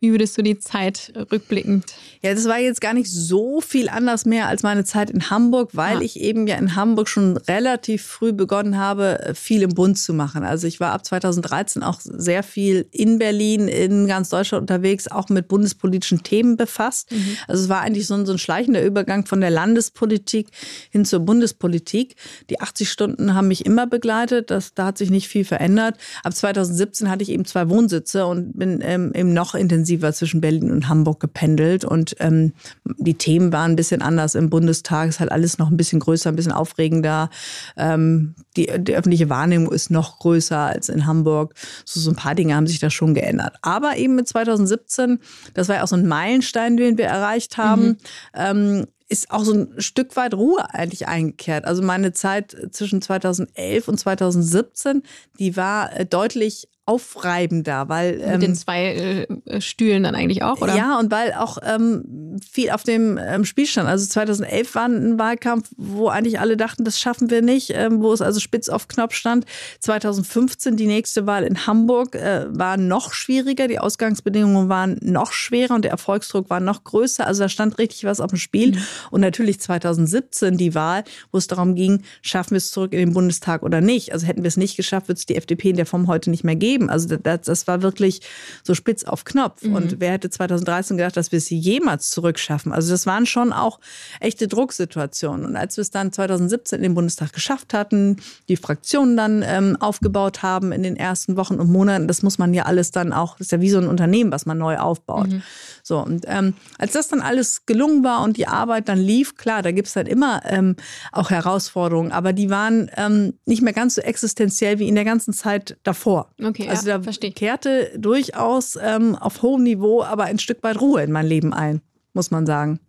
[0.01, 1.87] wie würdest du die Zeit rückblickend?
[2.23, 5.71] Ja, das war jetzt gar nicht so viel anders mehr als meine Zeit in Hamburg,
[5.73, 6.03] weil ja.
[6.03, 10.45] ich eben ja in Hamburg schon relativ früh begonnen habe, viel im Bund zu machen.
[10.45, 15.29] Also ich war ab 2013 auch sehr viel in Berlin, in ganz Deutschland unterwegs, auch
[15.31, 17.11] mit bundespolitischen Themen befasst.
[17.11, 17.37] Mhm.
[17.49, 20.49] Also es war eigentlich so ein, so ein schleichender Übergang von der Landespolitik
[20.91, 22.15] hin zur Bundespolitik.
[22.51, 24.53] Die 80 Stunden haben mich immer begleitet.
[24.53, 25.97] Das, da hat sich nicht viel verändert.
[26.23, 30.40] Ab 2017 hatte ich eben zwei Wohnsitze und bin ähm, eben noch intensiver intensiver zwischen
[30.40, 32.53] Berlin und Hamburg gependelt und ähm,
[32.85, 35.09] die Themen waren ein bisschen anders im Bundestag.
[35.09, 37.31] Es ist halt alles noch ein bisschen größer, ein bisschen aufregender.
[37.77, 41.55] Ähm, die, die öffentliche Wahrnehmung ist noch größer als in Hamburg.
[41.85, 43.57] So, so ein paar Dinge haben sich da schon geändert.
[43.62, 45.18] Aber eben mit 2017,
[45.55, 47.96] das war ja auch so ein Meilenstein, den wir erreicht haben, mhm.
[48.35, 51.64] ähm, ist auch so ein Stück weit Ruhe eigentlich eingekehrt.
[51.64, 55.03] Also meine Zeit zwischen 2011 und 2017,
[55.38, 60.42] die war äh, deutlich aufreibender, weil ähm, mit den ähm, zwei äh, Stühlen dann eigentlich
[60.42, 60.74] auch, oder?
[60.74, 63.87] Ja, und weil auch ähm, viel auf dem ähm, Spiel stand.
[63.87, 68.11] Also 2011 war ein Wahlkampf, wo eigentlich alle dachten, das schaffen wir nicht, ähm, wo
[68.14, 69.44] es also spitz auf Knopf stand.
[69.81, 75.74] 2015 die nächste Wahl in Hamburg äh, war noch schwieriger, die Ausgangsbedingungen waren noch schwerer
[75.74, 77.27] und der Erfolgsdruck war noch größer.
[77.27, 78.72] Also da stand richtig was auf dem Spiel.
[78.72, 78.83] Mhm.
[79.11, 83.12] Und natürlich 2017 die Wahl, wo es darum ging, schaffen wir es zurück in den
[83.12, 84.14] Bundestag oder nicht.
[84.14, 86.44] Also hätten wir es nicht geschafft, wird es die FDP in der Form heute nicht
[86.44, 86.91] mehr geben geben.
[86.91, 88.21] Also das, das war wirklich
[88.62, 89.62] so spitz auf Knopf.
[89.62, 89.75] Mhm.
[89.75, 92.73] Und wer hätte 2013 gedacht, dass wir es jemals zurückschaffen?
[92.73, 93.81] Also das waren schon auch
[94.21, 95.45] echte Drucksituationen.
[95.45, 98.17] Und als wir es dann 2017 in den Bundestag geschafft hatten,
[98.49, 102.55] die Fraktionen dann ähm, aufgebaut haben in den ersten Wochen und Monaten, das muss man
[102.55, 105.29] ja alles dann auch, das ist ja wie so ein Unternehmen, was man neu aufbaut.
[105.29, 105.43] Mhm.
[105.83, 109.62] So, und ähm, als das dann alles gelungen war und die Arbeit dann lief, klar,
[109.62, 110.77] da gibt es dann immer ähm,
[111.12, 115.33] auch Herausforderungen, aber die waren ähm, nicht mehr ganz so existenziell wie in der ganzen
[115.33, 116.29] Zeit davor.
[116.43, 116.68] Okay.
[116.71, 117.33] Also ja, da verstehe.
[117.33, 121.81] kehrte durchaus ähm, auf hohem Niveau aber ein Stück weit Ruhe in mein Leben ein,
[122.13, 122.81] muss man sagen.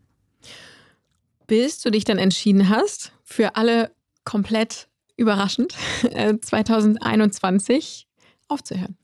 [1.48, 3.92] Bis du dich dann entschieden hast, für alle
[4.24, 4.88] komplett
[5.18, 5.76] überraschend,
[6.42, 8.98] 2021 äh, aufzuhören.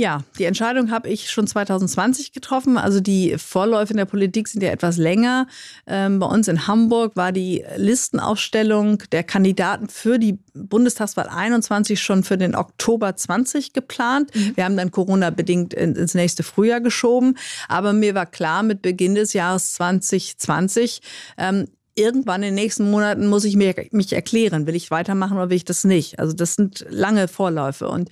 [0.00, 2.78] Ja, die Entscheidung habe ich schon 2020 getroffen.
[2.78, 5.48] Also die Vorläufe in der Politik sind ja etwas länger.
[5.88, 12.22] Ähm, bei uns in Hamburg war die Listenaufstellung der Kandidaten für die Bundestagswahl 21 schon
[12.22, 14.32] für den Oktober 20 geplant.
[14.36, 14.52] Mhm.
[14.54, 17.36] Wir haben dann Corona-bedingt ins nächste Frühjahr geschoben.
[17.66, 21.00] Aber mir war klar, mit Beginn des Jahres 2020,
[21.38, 25.50] ähm, irgendwann in den nächsten Monaten muss ich mir, mich erklären, will ich weitermachen oder
[25.50, 26.20] will ich das nicht.
[26.20, 27.88] Also das sind lange Vorläufe.
[27.88, 28.10] Und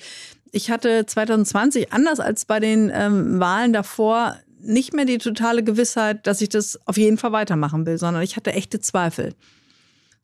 [0.52, 6.26] ich hatte 2020, anders als bei den ähm, Wahlen davor, nicht mehr die totale Gewissheit,
[6.26, 9.34] dass ich das auf jeden Fall weitermachen will, sondern ich hatte echte Zweifel.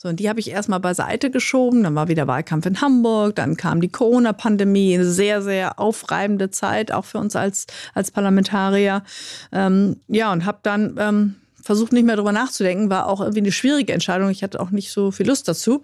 [0.03, 1.85] So, und die habe ich erstmal beiseite geschoben.
[1.85, 6.91] Dann war wieder Wahlkampf in Hamburg, dann kam die Corona-Pandemie, eine sehr, sehr aufreibende Zeit,
[6.91, 9.05] auch für uns als, als Parlamentarier.
[9.53, 13.53] Ähm, ja, und habe dann ähm, versucht nicht mehr drüber nachzudenken, war auch irgendwie eine
[13.53, 14.31] schwierige Entscheidung.
[14.31, 15.83] Ich hatte auch nicht so viel Lust dazu.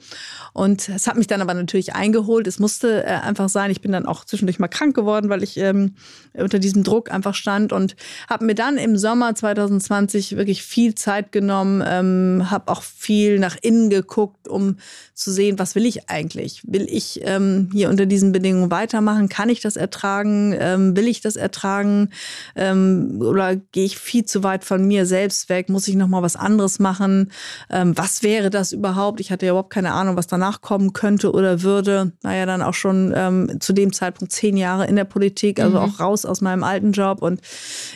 [0.53, 2.47] Und es hat mich dann aber natürlich eingeholt.
[2.47, 3.71] Es musste äh, einfach sein.
[3.71, 5.95] Ich bin dann auch zwischendurch mal krank geworden, weil ich ähm,
[6.35, 7.97] unter diesem Druck einfach stand und
[8.29, 13.57] habe mir dann im Sommer 2020 wirklich viel Zeit genommen, ähm, habe auch viel nach
[13.61, 14.77] innen geguckt, um
[15.15, 16.63] zu sehen, was will ich eigentlich?
[16.67, 19.29] Will ich ähm, hier unter diesen Bedingungen weitermachen?
[19.29, 20.55] Kann ich das ertragen?
[20.59, 22.11] Ähm, will ich das ertragen?
[22.57, 25.68] Ähm, oder gehe ich viel zu weit von mir selbst weg?
[25.69, 27.31] Muss ich noch mal was anderes machen?
[27.71, 29.21] Ähm, was wäre das überhaupt?
[29.21, 32.13] Ich hatte ja überhaupt keine Ahnung, was danach kommen könnte oder würde.
[32.23, 35.85] Naja, dann auch schon ähm, zu dem Zeitpunkt zehn Jahre in der Politik, also mhm.
[35.85, 37.23] auch raus aus meinem alten Job.
[37.23, 37.41] Und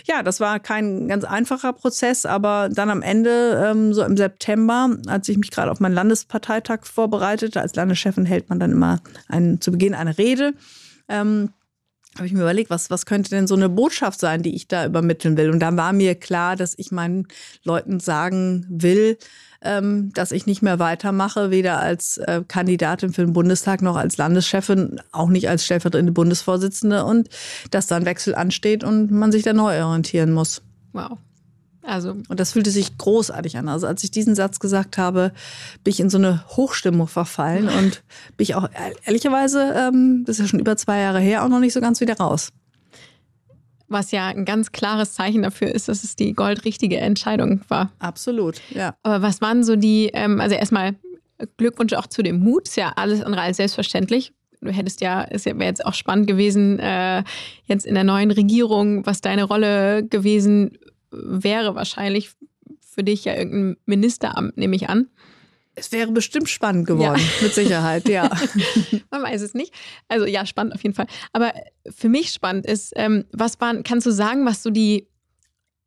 [0.07, 4.97] ja, das war kein ganz einfacher Prozess, aber dann am Ende, ähm, so im September,
[5.07, 9.61] als ich mich gerade auf meinen Landesparteitag vorbereitete, als Landeschefin hält man dann immer einen,
[9.61, 10.55] zu Beginn eine Rede.
[11.09, 11.51] Ähm,
[12.17, 14.85] habe ich mir überlegt, was, was könnte denn so eine Botschaft sein, die ich da
[14.85, 15.51] übermitteln will.
[15.51, 17.27] Und dann war mir klar, dass ich meinen
[17.65, 19.17] Leuten sagen will,
[19.63, 24.17] ähm, dass ich nicht mehr weitermache, weder als äh, Kandidatin für den Bundestag noch als
[24.19, 27.29] Landeschefin, auch nicht als stellvertretende Bundesvorsitzende und
[27.71, 30.63] dass da ein Wechsel ansteht und man sich da neu orientieren muss.
[30.93, 31.19] Wow.
[31.83, 32.17] Also.
[32.29, 33.69] Und das fühlte sich großartig an.
[33.69, 35.33] Also als ich diesen Satz gesagt habe,
[35.83, 38.03] bin ich in so eine Hochstimmung verfallen und
[38.37, 38.69] bin ich auch
[39.05, 42.01] ehrlicherweise, ähm, das ist ja schon über zwei Jahre her, auch noch nicht so ganz
[42.01, 42.53] wieder raus.
[43.89, 47.93] Was ja ein ganz klares Zeichen dafür ist, dass es die goldrichtige Entscheidung war.
[47.99, 48.95] Absolut, ja.
[49.03, 50.95] Aber was waren so die, ähm, also erstmal
[51.57, 55.45] Glückwunsch auch zu dem Mut, ist ja alles andere als selbstverständlich du hättest ja, es
[55.45, 57.25] wäre jetzt auch spannend gewesen, äh,
[57.65, 60.79] jetzt in der neuen Regierung, was deine Rolle gewesen
[61.13, 62.31] wäre wahrscheinlich
[62.81, 65.09] für dich ja irgendein Ministeramt, nehme ich an.
[65.75, 67.43] Es wäre bestimmt spannend geworden, ja.
[67.43, 68.31] mit Sicherheit, ja.
[69.11, 69.73] Man weiß es nicht.
[70.09, 71.07] Also ja, spannend auf jeden Fall.
[71.33, 71.55] Aber
[71.89, 75.09] für mich spannend ist, ähm, was waren, kannst du sagen, was so die,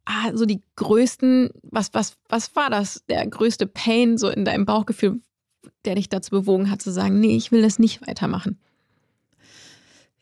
[0.05, 4.65] ah, so die größten, was, was, was war das, der größte Pain so in deinem
[4.65, 5.19] Bauchgefühl,
[5.85, 8.59] der dich dazu bewogen hat zu sagen, nee, ich will das nicht weitermachen?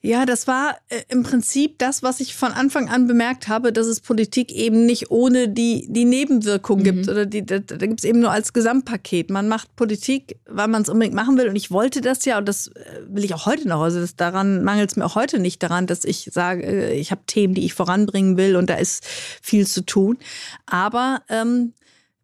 [0.06, 3.88] Ja, das war äh, im Prinzip das, was ich von Anfang an bemerkt habe, dass
[3.88, 6.84] es Politik eben nicht ohne die, die Nebenwirkung mhm.
[6.84, 7.08] gibt.
[7.08, 9.30] Oder die, da, da gibt es eben nur als Gesamtpaket.
[9.30, 11.48] Man macht Politik, weil man es unbedingt machen will.
[11.48, 13.80] Und ich wollte das ja, und das äh, will ich auch heute noch.
[13.82, 17.12] Also das, daran mangelt es mir auch heute nicht daran, dass ich sage, äh, ich
[17.12, 19.06] habe Themen, die ich voranbringen will und da ist
[19.42, 20.18] viel zu tun.
[20.66, 21.72] Aber ähm,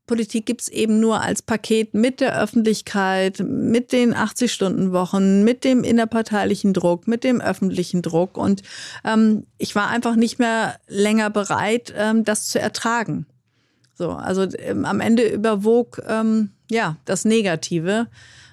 [0.09, 5.83] Politik gibt es eben nur als Paket mit der Öffentlichkeit, mit den 80-Stunden-Wochen, mit dem
[5.83, 8.35] innerparteilichen Druck, mit dem öffentlichen Druck.
[8.35, 8.63] Und
[9.05, 13.27] ähm, ich war einfach nicht mehr länger bereit, ähm, das zu ertragen.
[13.93, 18.07] So, also ähm, am Ende überwog ähm, ja das Negative.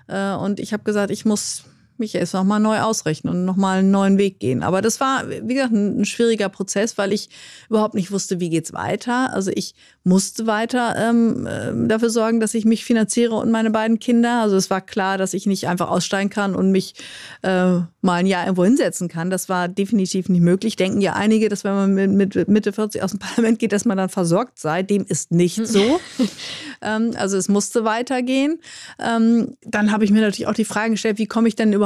[0.09, 1.65] Äh, und ich habe gesagt, ich muss
[1.99, 4.63] mich jetzt nochmal neu ausrichten und nochmal einen neuen Weg gehen.
[4.63, 7.29] Aber das war, wie gesagt, ein, ein, schwieriger Prozess, weil ich
[7.69, 9.33] überhaupt nicht wusste, wie geht's weiter.
[9.33, 9.75] Also ich
[10.07, 14.41] musste weiter ähm, äh, dafür sorgen, dass ich mich finanziere und meine beiden Kinder.
[14.41, 16.95] Also es war klar, dass ich nicht einfach aussteigen kann und mich
[17.43, 19.31] äh, mal ein Jahr irgendwo hinsetzen kann.
[19.31, 20.77] Das war definitiv nicht möglich.
[20.77, 23.85] Denken ja einige, dass wenn man mit, mit Mitte 40 aus dem Parlament geht, dass
[23.85, 24.85] man dann versorgt sei.
[24.85, 26.01] Dem ist nicht so.
[26.83, 28.61] ähm, also es musste weitergehen.
[29.01, 31.86] Ähm, dann habe ich mir natürlich auch die Frage gestellt, wie komme ich denn überhaupt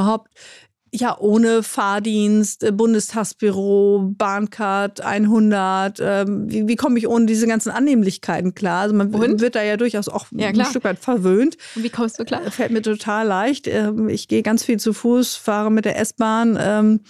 [0.93, 7.71] ja, ohne Fahrdienst, äh, Bundestagsbüro, Bahncard 100, ähm, wie, wie komme ich ohne diese ganzen
[7.71, 8.83] Annehmlichkeiten klar?
[8.83, 9.41] Also man Und?
[9.41, 11.57] wird da ja durchaus auch ja, ein Stück weit verwöhnt.
[11.77, 12.45] Und wie kommst du klar?
[12.45, 13.69] Äh, fällt mir total leicht.
[13.69, 16.59] Ähm, ich gehe ganz viel zu Fuß, fahre mit der S-Bahn.
[16.61, 17.01] Ähm,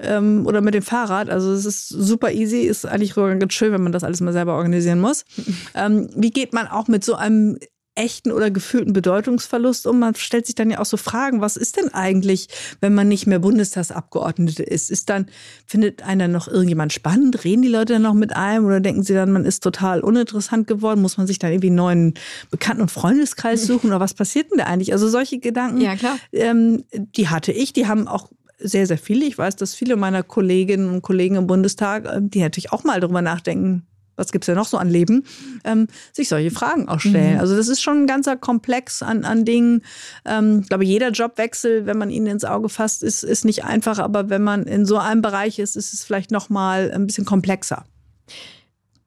[0.00, 1.28] ähm, oder mit dem Fahrrad.
[1.28, 4.54] Also es ist super easy, ist eigentlich ganz schön, wenn man das alles mal selber
[4.54, 5.24] organisieren muss.
[5.74, 7.58] ähm, wie geht man auch mit so einem
[7.98, 9.98] echten oder gefühlten Bedeutungsverlust um.
[9.98, 12.48] Man stellt sich dann ja auch so Fragen, was ist denn eigentlich,
[12.80, 14.90] wenn man nicht mehr Bundestagsabgeordnete ist?
[14.90, 15.26] Ist dann,
[15.66, 17.44] findet einer noch irgendjemand spannend?
[17.44, 20.66] Reden die Leute dann noch mit einem oder denken sie dann, man ist total uninteressant
[20.66, 21.02] geworden?
[21.02, 22.14] Muss man sich dann irgendwie einen neuen
[22.50, 24.92] Bekannten- und Freundeskreis suchen oder was passiert denn da eigentlich?
[24.92, 26.18] Also solche Gedanken, ja, klar.
[26.32, 29.24] Ähm, die hatte ich, die haben auch sehr, sehr viele.
[29.24, 33.00] Ich weiß, dass viele meiner Kolleginnen und Kollegen im Bundestag, äh, die natürlich auch mal
[33.00, 33.86] darüber nachdenken,
[34.18, 35.24] was gibt's denn noch so an Leben,
[35.64, 37.34] ähm, sich solche Fragen auch stellen.
[37.34, 37.40] Mhm.
[37.40, 39.82] Also das ist schon ein ganzer Komplex an, an Dingen.
[40.24, 43.98] Ähm, ich glaube, jeder Jobwechsel, wenn man ihn ins Auge fasst, ist, ist nicht einfach,
[43.98, 47.24] aber wenn man in so einem Bereich ist, ist es vielleicht noch mal ein bisschen
[47.24, 47.84] komplexer.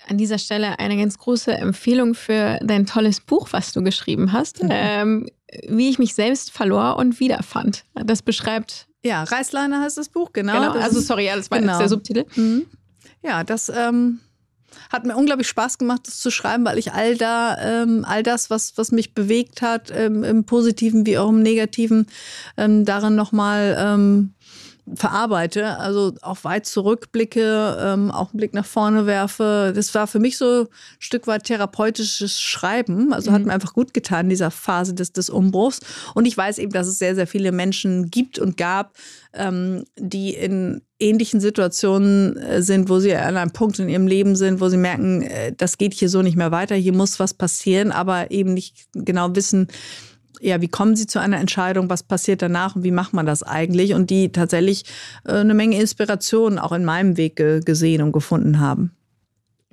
[0.07, 4.63] An dieser Stelle eine ganz große Empfehlung für dein tolles Buch, was du geschrieben hast,
[4.63, 4.69] mhm.
[4.71, 5.29] ähm,
[5.67, 7.83] wie ich mich selbst verlor und wiederfand.
[7.93, 10.53] Das beschreibt ja, Reißleine heißt das Buch, genau.
[10.53, 10.71] genau.
[10.73, 11.79] Also sorry, ja, das war genau.
[11.79, 12.25] der Subtitel.
[12.35, 12.67] Mhm.
[13.23, 14.19] Ja, das ähm,
[14.89, 18.49] hat mir unglaublich Spaß gemacht, das zu schreiben, weil ich all da, ähm, all das,
[18.49, 22.07] was, was mich bewegt hat, ähm, im Positiven wie auch im Negativen,
[22.57, 24.33] ähm, darin nochmal ähm,
[24.93, 29.71] verarbeite, also auch weit zurückblicke, ähm, auch einen Blick nach vorne werfe.
[29.75, 30.67] Das war für mich so ein
[30.99, 33.13] Stück weit therapeutisches Schreiben.
[33.13, 33.35] Also mhm.
[33.35, 35.79] hat mir einfach gut getan in dieser Phase des, des Umbruchs.
[36.13, 38.97] Und ich weiß eben, dass es sehr, sehr viele Menschen gibt und gab,
[39.33, 44.35] ähm, die in ähnlichen Situationen äh, sind, wo sie an einem Punkt in ihrem Leben
[44.35, 47.33] sind, wo sie merken, äh, das geht hier so nicht mehr weiter, hier muss was
[47.33, 49.67] passieren, aber eben nicht genau wissen,
[50.41, 53.43] ja, wie kommen Sie zu einer Entscheidung, was passiert danach und wie macht man das
[53.43, 53.93] eigentlich?
[53.93, 54.83] Und die tatsächlich
[55.25, 58.91] äh, eine Menge Inspiration auch in meinem Weg gesehen und gefunden haben.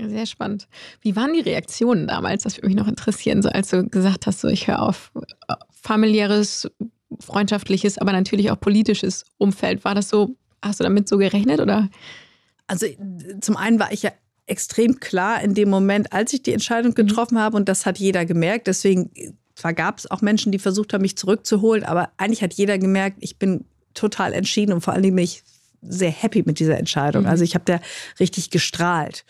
[0.00, 0.68] Sehr spannend.
[1.00, 2.44] Wie waren die Reaktionen damals?
[2.44, 5.10] Das würde mich noch interessieren, so als du gesagt hast, so ich höre auf
[5.72, 6.70] familiäres,
[7.18, 9.84] freundschaftliches, aber natürlich auch politisches Umfeld.
[9.84, 11.88] War das so, hast du damit so gerechnet oder?
[12.68, 12.86] Also
[13.40, 14.12] zum einen war ich ja
[14.46, 18.24] extrem klar in dem Moment, als ich die Entscheidung getroffen habe und das hat jeder
[18.24, 18.68] gemerkt.
[18.68, 19.10] Deswegen
[19.58, 23.16] zwar gab es auch Menschen, die versucht haben, mich zurückzuholen, aber eigentlich hat jeder gemerkt,
[23.20, 25.42] ich bin total entschieden und vor allen Dingen bin ich
[25.82, 27.24] sehr happy mit dieser Entscheidung.
[27.24, 27.28] Mhm.
[27.28, 27.80] Also ich habe da
[28.20, 29.24] richtig gestrahlt.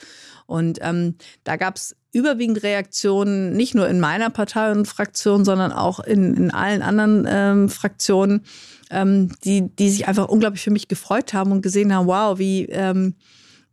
[0.44, 1.14] Und ähm,
[1.44, 6.34] da gab es überwiegend Reaktionen, nicht nur in meiner Partei und Fraktion, sondern auch in,
[6.34, 8.44] in allen anderen ähm, Fraktionen,
[8.90, 12.66] ähm, die, die sich einfach unglaublich für mich gefreut haben und gesehen haben, wow, wie,
[12.66, 13.14] ähm,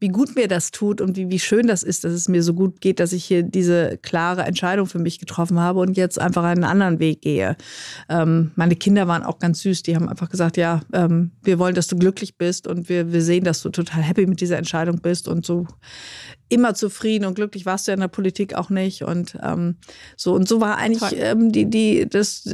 [0.05, 2.53] wie gut mir das tut und wie, wie schön das ist, dass es mir so
[2.53, 6.43] gut geht, dass ich hier diese klare Entscheidung für mich getroffen habe und jetzt einfach
[6.43, 7.57] einen anderen Weg gehe.
[8.07, 11.73] Ähm, meine Kinder waren auch ganz süß, die haben einfach gesagt, ja, ähm, wir wollen,
[11.73, 15.01] dass du glücklich bist und wir, wir sehen, dass du total happy mit dieser Entscheidung
[15.01, 15.65] bist und so
[16.49, 19.01] immer zufrieden und glücklich warst du in der Politik auch nicht.
[19.01, 19.77] Und ähm,
[20.15, 22.47] so und so war eigentlich ähm, die die das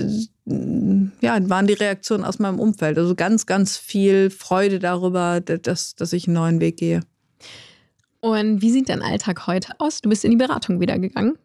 [0.45, 2.97] ja waren die Reaktionen aus meinem Umfeld.
[2.97, 7.01] Also ganz ganz viel Freude darüber dass dass ich einen neuen Weg gehe
[8.21, 10.01] und wie sieht dein Alltag heute aus?
[10.01, 11.37] Du bist in die Beratung wieder gegangen.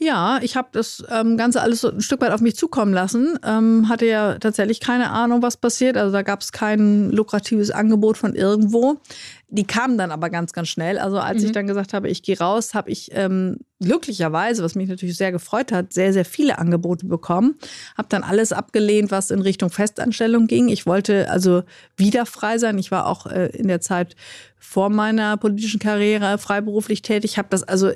[0.00, 3.36] Ja, ich habe das ähm, Ganze alles so ein Stück weit auf mich zukommen lassen.
[3.44, 5.96] Ähm, hatte ja tatsächlich keine Ahnung, was passiert.
[5.96, 9.00] Also da gab es kein lukratives Angebot von irgendwo.
[9.48, 10.98] Die kamen dann aber ganz, ganz schnell.
[10.98, 11.46] Also als mhm.
[11.46, 15.32] ich dann gesagt habe, ich gehe raus, habe ich ähm, glücklicherweise, was mich natürlich sehr
[15.32, 17.56] gefreut hat, sehr, sehr viele Angebote bekommen.
[17.96, 20.68] Habe dann alles abgelehnt, was in Richtung Festanstellung ging.
[20.68, 21.64] Ich wollte also
[21.96, 22.78] wieder frei sein.
[22.78, 24.14] Ich war auch äh, in der Zeit
[24.58, 27.36] vor meiner politischen Karriere freiberuflich tätig.
[27.36, 27.90] Habe das also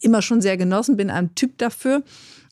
[0.00, 2.02] immer schon sehr genossen, bin ein Typ dafür,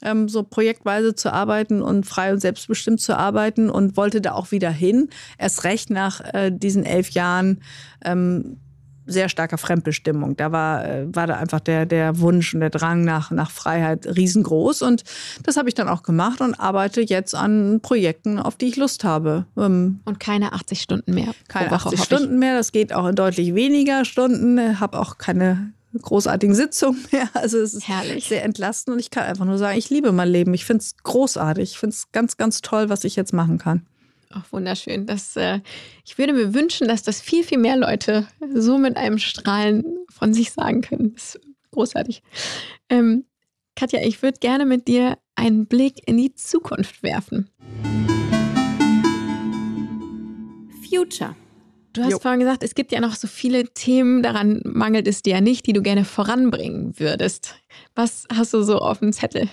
[0.02, 4.50] ähm, so projektweise zu arbeiten und frei und selbstbestimmt zu arbeiten und wollte da auch
[4.50, 5.08] wieder hin.
[5.38, 7.60] Erst recht nach äh, diesen elf Jahren
[8.04, 8.58] ähm,
[9.06, 10.36] sehr starker Fremdbestimmung.
[10.36, 14.06] Da war, äh, war da einfach der, der Wunsch und der Drang nach, nach Freiheit
[14.06, 14.82] riesengroß.
[14.82, 15.04] Und
[15.44, 19.04] das habe ich dann auch gemacht und arbeite jetzt an Projekten, auf die ich Lust
[19.04, 19.46] habe.
[19.56, 21.34] Ähm, und keine 80 Stunden mehr.
[21.48, 24.80] Keine Woche, 80 Stunden mehr, das geht auch in deutlich weniger Stunden.
[24.80, 27.28] Habe auch keine großartigen Sitzungen mehr.
[27.34, 28.28] Also es ist Herrlich.
[28.28, 30.54] sehr entlastend und ich kann einfach nur sagen, ich liebe mein Leben.
[30.54, 31.72] Ich finde es großartig.
[31.72, 33.86] Ich finde es ganz, ganz toll, was ich jetzt machen kann.
[34.30, 35.06] Ach, wunderschön.
[35.06, 35.60] Das, äh,
[36.04, 40.34] ich würde mir wünschen, dass das viel, viel mehr Leute so mit einem Strahlen von
[40.34, 41.14] sich sagen können.
[41.14, 42.22] Das ist großartig.
[42.88, 43.24] Ähm,
[43.76, 47.50] Katja, ich würde gerne mit dir einen Blick in die Zukunft werfen.
[50.88, 51.36] Future.
[51.96, 52.18] Du hast jo.
[52.18, 55.66] vorhin gesagt, es gibt ja noch so viele Themen, daran mangelt es dir ja nicht,
[55.66, 57.54] die du gerne voranbringen würdest.
[57.94, 59.48] Was hast du so auf dem Zettel?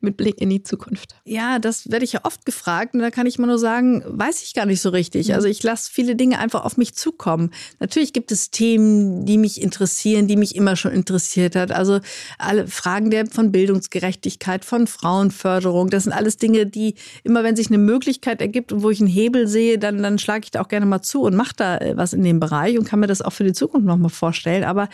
[0.00, 1.16] Mit Blick in die Zukunft?
[1.24, 4.42] Ja, das werde ich ja oft gefragt und da kann ich mal nur sagen, weiß
[4.42, 5.28] ich gar nicht so richtig.
[5.28, 5.34] Mhm.
[5.34, 7.50] Also ich lasse viele Dinge einfach auf mich zukommen.
[7.80, 11.72] Natürlich gibt es Themen, die mich interessieren, die mich immer schon interessiert hat.
[11.72, 12.00] Also
[12.38, 17.68] alle Fragen der von Bildungsgerechtigkeit, von Frauenförderung, das sind alles Dinge, die immer, wenn sich
[17.68, 20.68] eine Möglichkeit ergibt und wo ich einen Hebel sehe, dann, dann schlage ich da auch
[20.68, 23.22] gerne mal zu und mache da äh, was in dem Bereich und kann mir das
[23.22, 24.64] auch für die Zukunft nochmal vorstellen.
[24.64, 24.88] Aber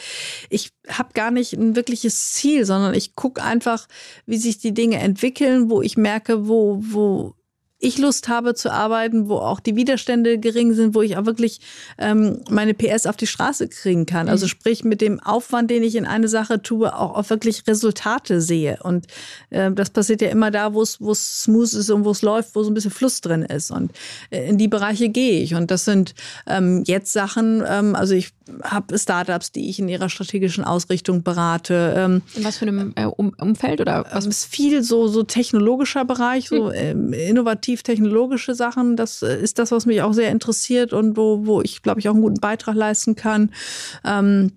[0.50, 3.88] ich habe gar nicht ein wirkliches Ziel, sondern ich gucke einfach,
[4.26, 7.34] wie sich die Dinge Dinge entwickeln, wo ich merke, wo, wo
[7.78, 11.60] ich Lust habe zu arbeiten, wo auch die Widerstände gering sind, wo ich auch wirklich
[11.98, 14.28] ähm, meine PS auf die Straße kriegen kann.
[14.28, 14.50] Also mhm.
[14.50, 18.78] sprich mit dem Aufwand, den ich in eine Sache tue, auch, auch wirklich Resultate sehe.
[18.82, 19.06] Und
[19.50, 22.22] äh, das passiert ja immer da, wo es wo es smooth ist und wo es
[22.22, 23.70] läuft, wo so ein bisschen Fluss drin ist.
[23.70, 23.92] Und
[24.30, 25.54] äh, in die Bereiche gehe ich.
[25.54, 26.14] Und das sind
[26.46, 28.30] ähm, jetzt Sachen, ähm, also ich
[28.62, 31.94] habe Startups, die ich in ihrer strategischen Ausrichtung berate.
[31.96, 34.26] Ähm, in was für einem äh, um Umfeld oder was?
[34.26, 37.12] Es ist viel so, so technologischer Bereich, so hm.
[37.12, 37.28] äh,
[37.64, 38.96] innovativ-technologische Sachen.
[38.96, 42.08] Das äh, ist das, was mich auch sehr interessiert und wo, wo ich, glaube ich,
[42.08, 43.50] auch einen guten Beitrag leisten kann.
[44.04, 44.52] Ähm,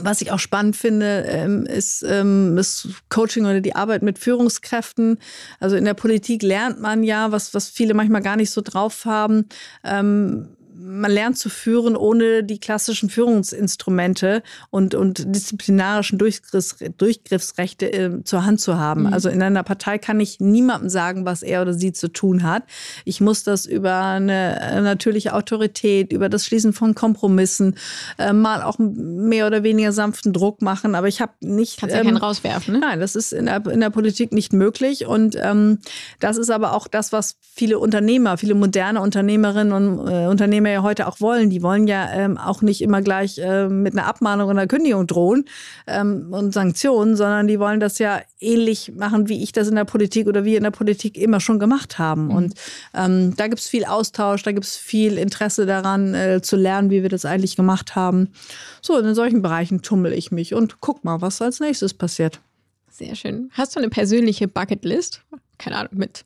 [0.00, 5.18] was ich auch spannend finde, ähm, ist ähm, das Coaching oder die Arbeit mit Führungskräften.
[5.58, 9.04] Also in der Politik lernt man ja, was, was viele manchmal gar nicht so drauf
[9.04, 9.48] haben,
[9.82, 18.24] ähm, man lernt zu führen, ohne die klassischen Führungsinstrumente und, und disziplinarischen Durchgriffs, Durchgriffsrechte äh,
[18.24, 19.02] zur Hand zu haben.
[19.02, 19.12] Mhm.
[19.12, 22.64] Also in einer Partei kann ich niemandem sagen, was er oder sie zu tun hat.
[23.04, 27.76] Ich muss das über eine äh, natürliche Autorität, über das Schließen von Kompromissen,
[28.18, 30.94] äh, mal auch mehr oder weniger sanften Druck machen.
[30.94, 31.78] Aber ich habe nicht.
[31.78, 32.80] Kannst ja ähm, keinen rauswerfen, ne?
[32.80, 35.06] Nein, das ist in der, in der Politik nicht möglich.
[35.06, 35.78] Und ähm,
[36.18, 40.74] das ist aber auch das, was viele Unternehmer, viele moderne Unternehmerinnen und äh, Unternehmer wir
[40.74, 41.50] ja heute auch wollen.
[41.50, 45.06] Die wollen ja ähm, auch nicht immer gleich äh, mit einer Abmahnung oder einer Kündigung
[45.06, 45.44] drohen
[45.86, 49.84] ähm, und Sanktionen, sondern die wollen das ja ähnlich machen, wie ich das in der
[49.84, 52.26] Politik oder wir in der Politik immer schon gemacht haben.
[52.26, 52.30] Mhm.
[52.30, 52.54] Und
[52.94, 56.90] ähm, da gibt es viel Austausch, da gibt es viel Interesse daran, äh, zu lernen,
[56.90, 58.32] wie wir das eigentlich gemacht haben.
[58.80, 62.40] So, in solchen Bereichen tummel ich mich und guck mal, was als nächstes passiert.
[62.88, 63.50] Sehr schön.
[63.52, 65.22] Hast du eine persönliche Bucketlist?
[65.58, 66.24] Keine Ahnung, mit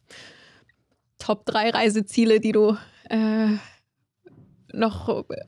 [1.19, 2.77] Top 3 Reiseziele, die du
[3.09, 3.47] äh,
[4.75, 5.45] noch äh,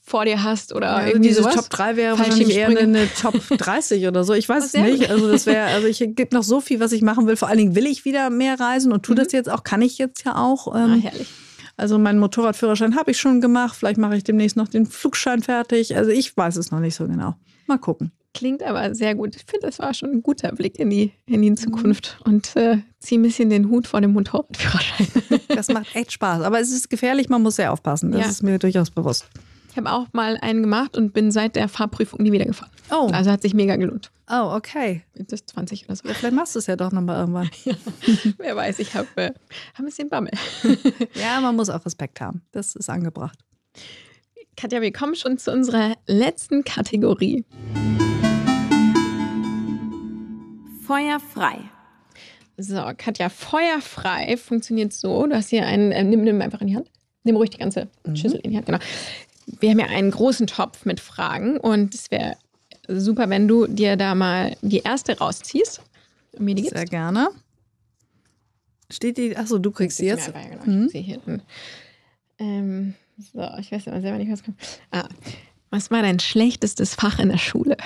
[0.00, 1.54] vor dir hast oder ja, irgendwie diese sowas?
[1.54, 4.34] Top 3 wäre wahrscheinlich eher eine Top 30 oder so.
[4.34, 5.10] Ich weiß es nicht.
[5.10, 7.36] Also das wäre, also ich gibt noch so viel, was ich machen will.
[7.36, 9.20] Vor allen Dingen will ich wieder mehr reisen und tue mhm.
[9.20, 10.74] das jetzt auch, kann ich jetzt ja auch.
[10.74, 11.28] Ähm, ah, herrlich.
[11.76, 13.76] Also meinen Motorradführerschein habe ich schon gemacht.
[13.76, 15.96] Vielleicht mache ich demnächst noch den Flugschein fertig.
[15.96, 17.34] Also ich weiß es noch nicht so genau.
[17.66, 18.12] Mal gucken.
[18.34, 19.36] Klingt aber sehr gut.
[19.36, 22.78] Ich finde, das war schon ein guter Blick in die, in die Zukunft und äh,
[22.98, 25.06] ziehe ein bisschen den Hut vor dem Motorradführerschein.
[25.48, 26.42] Das macht echt Spaß.
[26.42, 28.10] Aber es ist gefährlich, man muss sehr aufpassen.
[28.10, 28.28] Das ja.
[28.28, 29.26] ist mir durchaus bewusst.
[29.70, 32.70] Ich habe auch mal einen gemacht und bin seit der Fahrprüfung nie wieder gefahren.
[32.90, 33.08] Oh.
[33.12, 34.10] Also hat sich mega gelohnt.
[34.28, 35.02] Oh, okay.
[35.16, 36.08] Mit 20 oder so.
[36.08, 37.50] Ja, vielleicht machst du es ja doch nochmal irgendwann.
[37.64, 37.74] Ja.
[38.38, 39.32] Wer weiß, ich habe äh,
[39.72, 40.32] hab ein bisschen Bammel.
[41.14, 42.42] ja, man muss auch Respekt haben.
[42.52, 43.38] Das ist angebracht.
[44.56, 47.44] Katja, wir kommen schon zu unserer letzten Kategorie.
[50.86, 51.58] Feuerfrei.
[52.56, 55.26] So, Katja, feuerfrei funktioniert so.
[55.26, 56.90] Du hast hier einen, äh, nimm, nimm einfach in die Hand.
[57.24, 58.16] Nimm ruhig die ganze mhm.
[58.16, 58.78] Schüssel in die Hand, genau.
[59.60, 62.36] Wir haben ja einen großen Topf mit Fragen und es wäre
[62.88, 65.82] super, wenn du dir da mal die erste rausziehst.
[66.32, 67.28] Und mir die Sehr gerne.
[68.90, 70.28] Steht die, achso, du kriegst sie jetzt.
[70.28, 70.64] Ja, genau.
[70.64, 70.86] Mhm.
[70.86, 71.42] Ich sehe hinten.
[72.38, 74.58] Ähm, so, ich weiß aber selber nicht, was kommt.
[74.90, 75.08] Ah,
[75.70, 77.76] was war dein schlechtestes Fach in der Schule?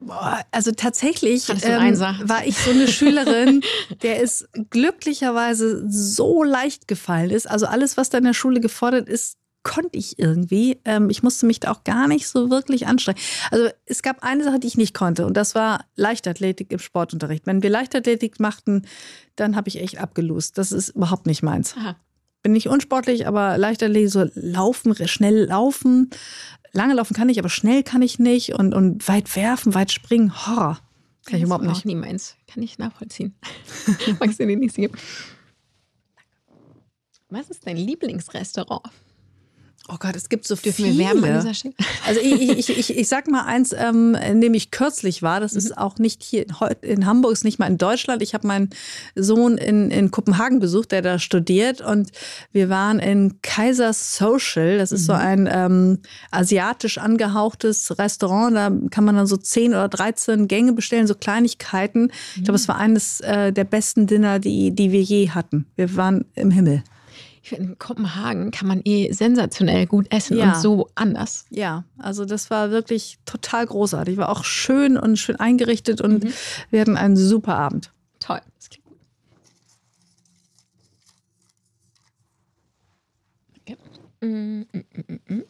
[0.00, 3.62] Boah, also tatsächlich ähm, war ich so eine Schülerin,
[4.02, 7.50] der es glücklicherweise so leicht gefallen ist.
[7.50, 10.80] Also alles, was da in der Schule gefordert ist, konnte ich irgendwie.
[10.84, 13.18] Ähm, ich musste mich da auch gar nicht so wirklich anstrengen.
[13.50, 17.46] Also es gab eine Sache, die ich nicht konnte und das war Leichtathletik im Sportunterricht.
[17.46, 18.82] Wenn wir Leichtathletik machten,
[19.36, 20.58] dann habe ich echt abgelust.
[20.58, 21.74] Das ist überhaupt nicht meins.
[21.76, 21.96] Aha
[22.42, 26.10] bin nicht unsportlich, aber Leichtathletik, so laufen, schnell laufen,
[26.72, 28.54] Lange laufen kann ich, aber schnell kann ich nicht.
[28.54, 30.78] Und, und weit werfen, weit springen, Horror.
[31.26, 31.80] Kann ich überhaupt nicht.
[31.80, 32.36] Auch nie meins.
[32.46, 33.34] Kann ich nachvollziehen.
[34.20, 34.96] Magst du den nicht geben?
[37.28, 38.82] Was ist dein Lieblingsrestaurant?
[39.90, 40.98] Oh Gott, es gibt so Dürfen viele.
[40.98, 41.74] Wir werben an dieser Stelle?
[42.06, 45.52] Also ich, ich, ich, ich sag mal eins, ähm, in dem ich kürzlich war, das
[45.52, 45.58] mhm.
[45.58, 46.44] ist auch nicht hier
[46.82, 48.20] in Hamburg, ist nicht mal in Deutschland.
[48.20, 48.68] Ich habe meinen
[49.14, 52.10] Sohn in, in Kopenhagen besucht, der da studiert und
[52.52, 54.76] wir waren in Kaiser Social.
[54.76, 55.06] Das ist mhm.
[55.06, 55.98] so ein ähm,
[56.30, 58.54] asiatisch angehauchtes Restaurant.
[58.54, 62.02] Da kann man dann so 10 oder 13 Gänge bestellen, so Kleinigkeiten.
[62.02, 62.10] Mhm.
[62.36, 65.64] Ich glaube, es war eines äh, der besten Dinner, die, die wir je hatten.
[65.76, 66.82] Wir waren im Himmel
[67.52, 70.48] in Kopenhagen kann man eh sensationell gut essen ja.
[70.48, 71.46] und so anders.
[71.50, 74.16] Ja, also das war wirklich total großartig.
[74.16, 76.32] War auch schön und schön eingerichtet und mhm.
[76.70, 77.92] wir hatten einen super Abend.
[78.20, 78.98] Toll, das klingt gut.
[83.60, 83.76] Okay.
[84.20, 85.42] Mm, mm, mm,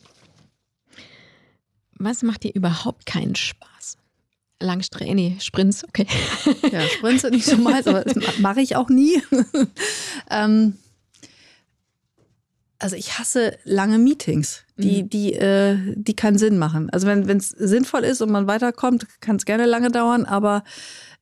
[1.98, 3.98] Was macht dir überhaupt keinen Spaß?
[4.60, 6.06] Langstrecke, nee, Sprints, okay.
[6.72, 9.22] Ja, Sprints sind nicht so meins, aber das mache ich auch nie.
[10.30, 10.76] ähm,
[12.78, 15.08] also ich hasse lange Meetings, die, mhm.
[15.10, 16.90] die, äh, die keinen Sinn machen.
[16.90, 20.62] Also wenn es sinnvoll ist und man weiterkommt, kann es gerne lange dauern, aber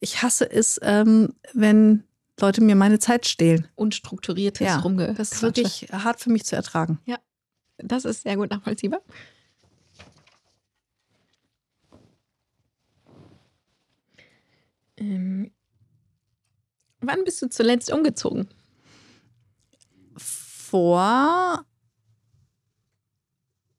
[0.00, 2.04] ich hasse es, ähm, wenn
[2.38, 3.66] Leute mir meine Zeit stehlen.
[3.74, 5.14] Unstrukturiertes Ja, Rumge.
[5.16, 7.00] das ist wirklich hart für mich zu ertragen.
[7.78, 9.00] Das ist sehr gut nachvollziehbar.
[14.98, 15.50] Ähm,
[17.00, 18.48] wann bist du zuletzt umgezogen?
[20.77, 21.64] Vor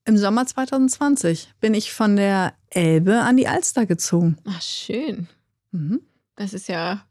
[0.05, 4.35] im Sommer 2020 bin ich von der Elbe an die Alster gezogen.
[4.49, 5.27] Ach, schön.
[5.71, 6.01] Mhm.
[6.37, 7.03] Das ist ja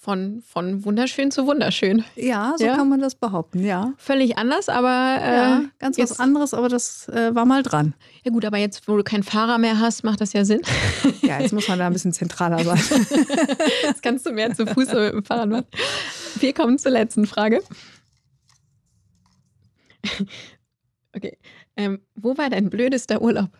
[0.00, 2.02] von, von wunderschön zu wunderschön.
[2.16, 2.74] Ja, so Ja.
[2.74, 3.92] kann man das behaupten, ja.
[3.98, 7.94] Völlig anders, aber äh, ja, ganz was jetzt- anderes, aber das äh, war mal dran.
[8.24, 10.60] ja gut, aber jetzt, wo du keinen Fahrer mehr hast, macht das ja Sinn.
[11.22, 12.78] Ja, jetzt muss man da ein bisschen zentraler sein.
[13.84, 15.66] Jetzt kannst du mehr zu Fuß mit dem Fahrrad machen.
[16.40, 17.62] Wir kommen zur letzten Frage.
[21.16, 21.38] Okay.
[21.76, 23.50] Ähm, wo war dein blödester Urlaub?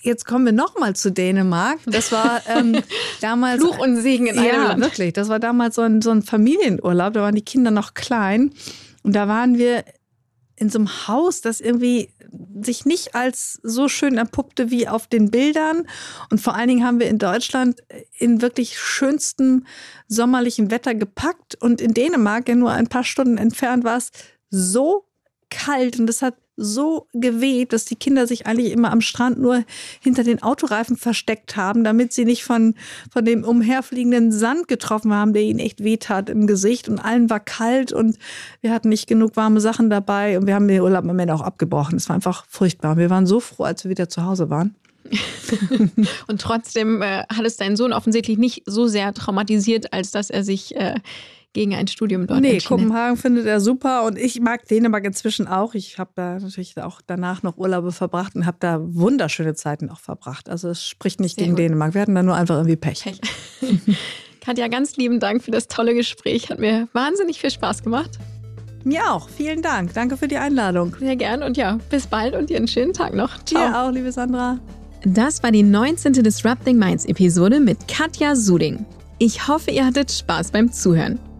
[0.00, 1.80] Jetzt kommen wir nochmal zu Dänemark.
[1.86, 2.80] Das war ähm,
[3.20, 3.60] damals.
[3.60, 4.80] Fluch und Segen in einem ja, Land.
[4.80, 5.12] wirklich.
[5.12, 7.12] Das war damals so ein, so ein Familienurlaub.
[7.12, 8.52] Da waren die Kinder noch klein.
[9.02, 9.84] Und da waren wir
[10.56, 12.08] in so einem Haus, das irgendwie
[12.62, 15.86] sich nicht als so schön erpuppte wie auf den Bildern.
[16.30, 17.82] Und vor allen Dingen haben wir in Deutschland
[18.16, 19.66] in wirklich schönstem
[20.08, 21.56] sommerlichen Wetter gepackt.
[21.60, 24.12] Und in Dänemark, ja nur ein paar Stunden entfernt, war es
[24.50, 25.04] so
[25.50, 29.64] kalt und es hat so geweht, dass die Kinder sich eigentlich immer am Strand nur
[30.00, 32.74] hinter den Autoreifen versteckt haben, damit sie nicht von,
[33.12, 36.88] von dem umherfliegenden Sand getroffen haben, der ihnen echt wehtat im Gesicht.
[36.88, 38.18] Und allen war kalt und
[38.62, 41.42] wir hatten nicht genug warme Sachen dabei und wir haben den Urlaub am Ende auch
[41.42, 41.96] abgebrochen.
[41.96, 42.96] Es war einfach furchtbar.
[42.96, 44.74] Wir waren so froh, als wir wieder zu Hause waren.
[46.26, 50.42] Und trotzdem äh, hat es deinen Sohn offensichtlich nicht so sehr traumatisiert, als dass er
[50.42, 50.96] sich äh,
[51.56, 52.58] gegen ein Studium dort nee.
[52.58, 55.72] Kopenhagen findet er super und ich mag Dänemark inzwischen auch.
[55.72, 59.98] Ich habe da natürlich auch danach noch Urlaube verbracht und habe da wunderschöne Zeiten auch
[59.98, 60.50] verbracht.
[60.50, 61.64] Also es spricht nicht Sehr gegen gut.
[61.64, 61.94] Dänemark.
[61.94, 63.04] Wir hatten da nur einfach irgendwie Pech.
[63.04, 63.20] Pech.
[64.42, 66.50] Katja, ganz lieben Dank für das tolle Gespräch.
[66.50, 68.18] Hat mir wahnsinnig viel Spaß gemacht.
[68.84, 69.30] Mir auch.
[69.30, 69.94] Vielen Dank.
[69.94, 70.94] Danke für die Einladung.
[71.00, 73.42] Sehr gern und ja, bis bald und dir einen schönen Tag noch.
[73.46, 73.66] Ciao.
[73.66, 74.58] Dir auch, liebe Sandra.
[75.06, 76.12] Das war die 19.
[76.12, 78.84] Disrupting Minds Episode mit Katja Suding.
[79.18, 81.18] Ich hoffe, ihr hattet Spaß beim Zuhören.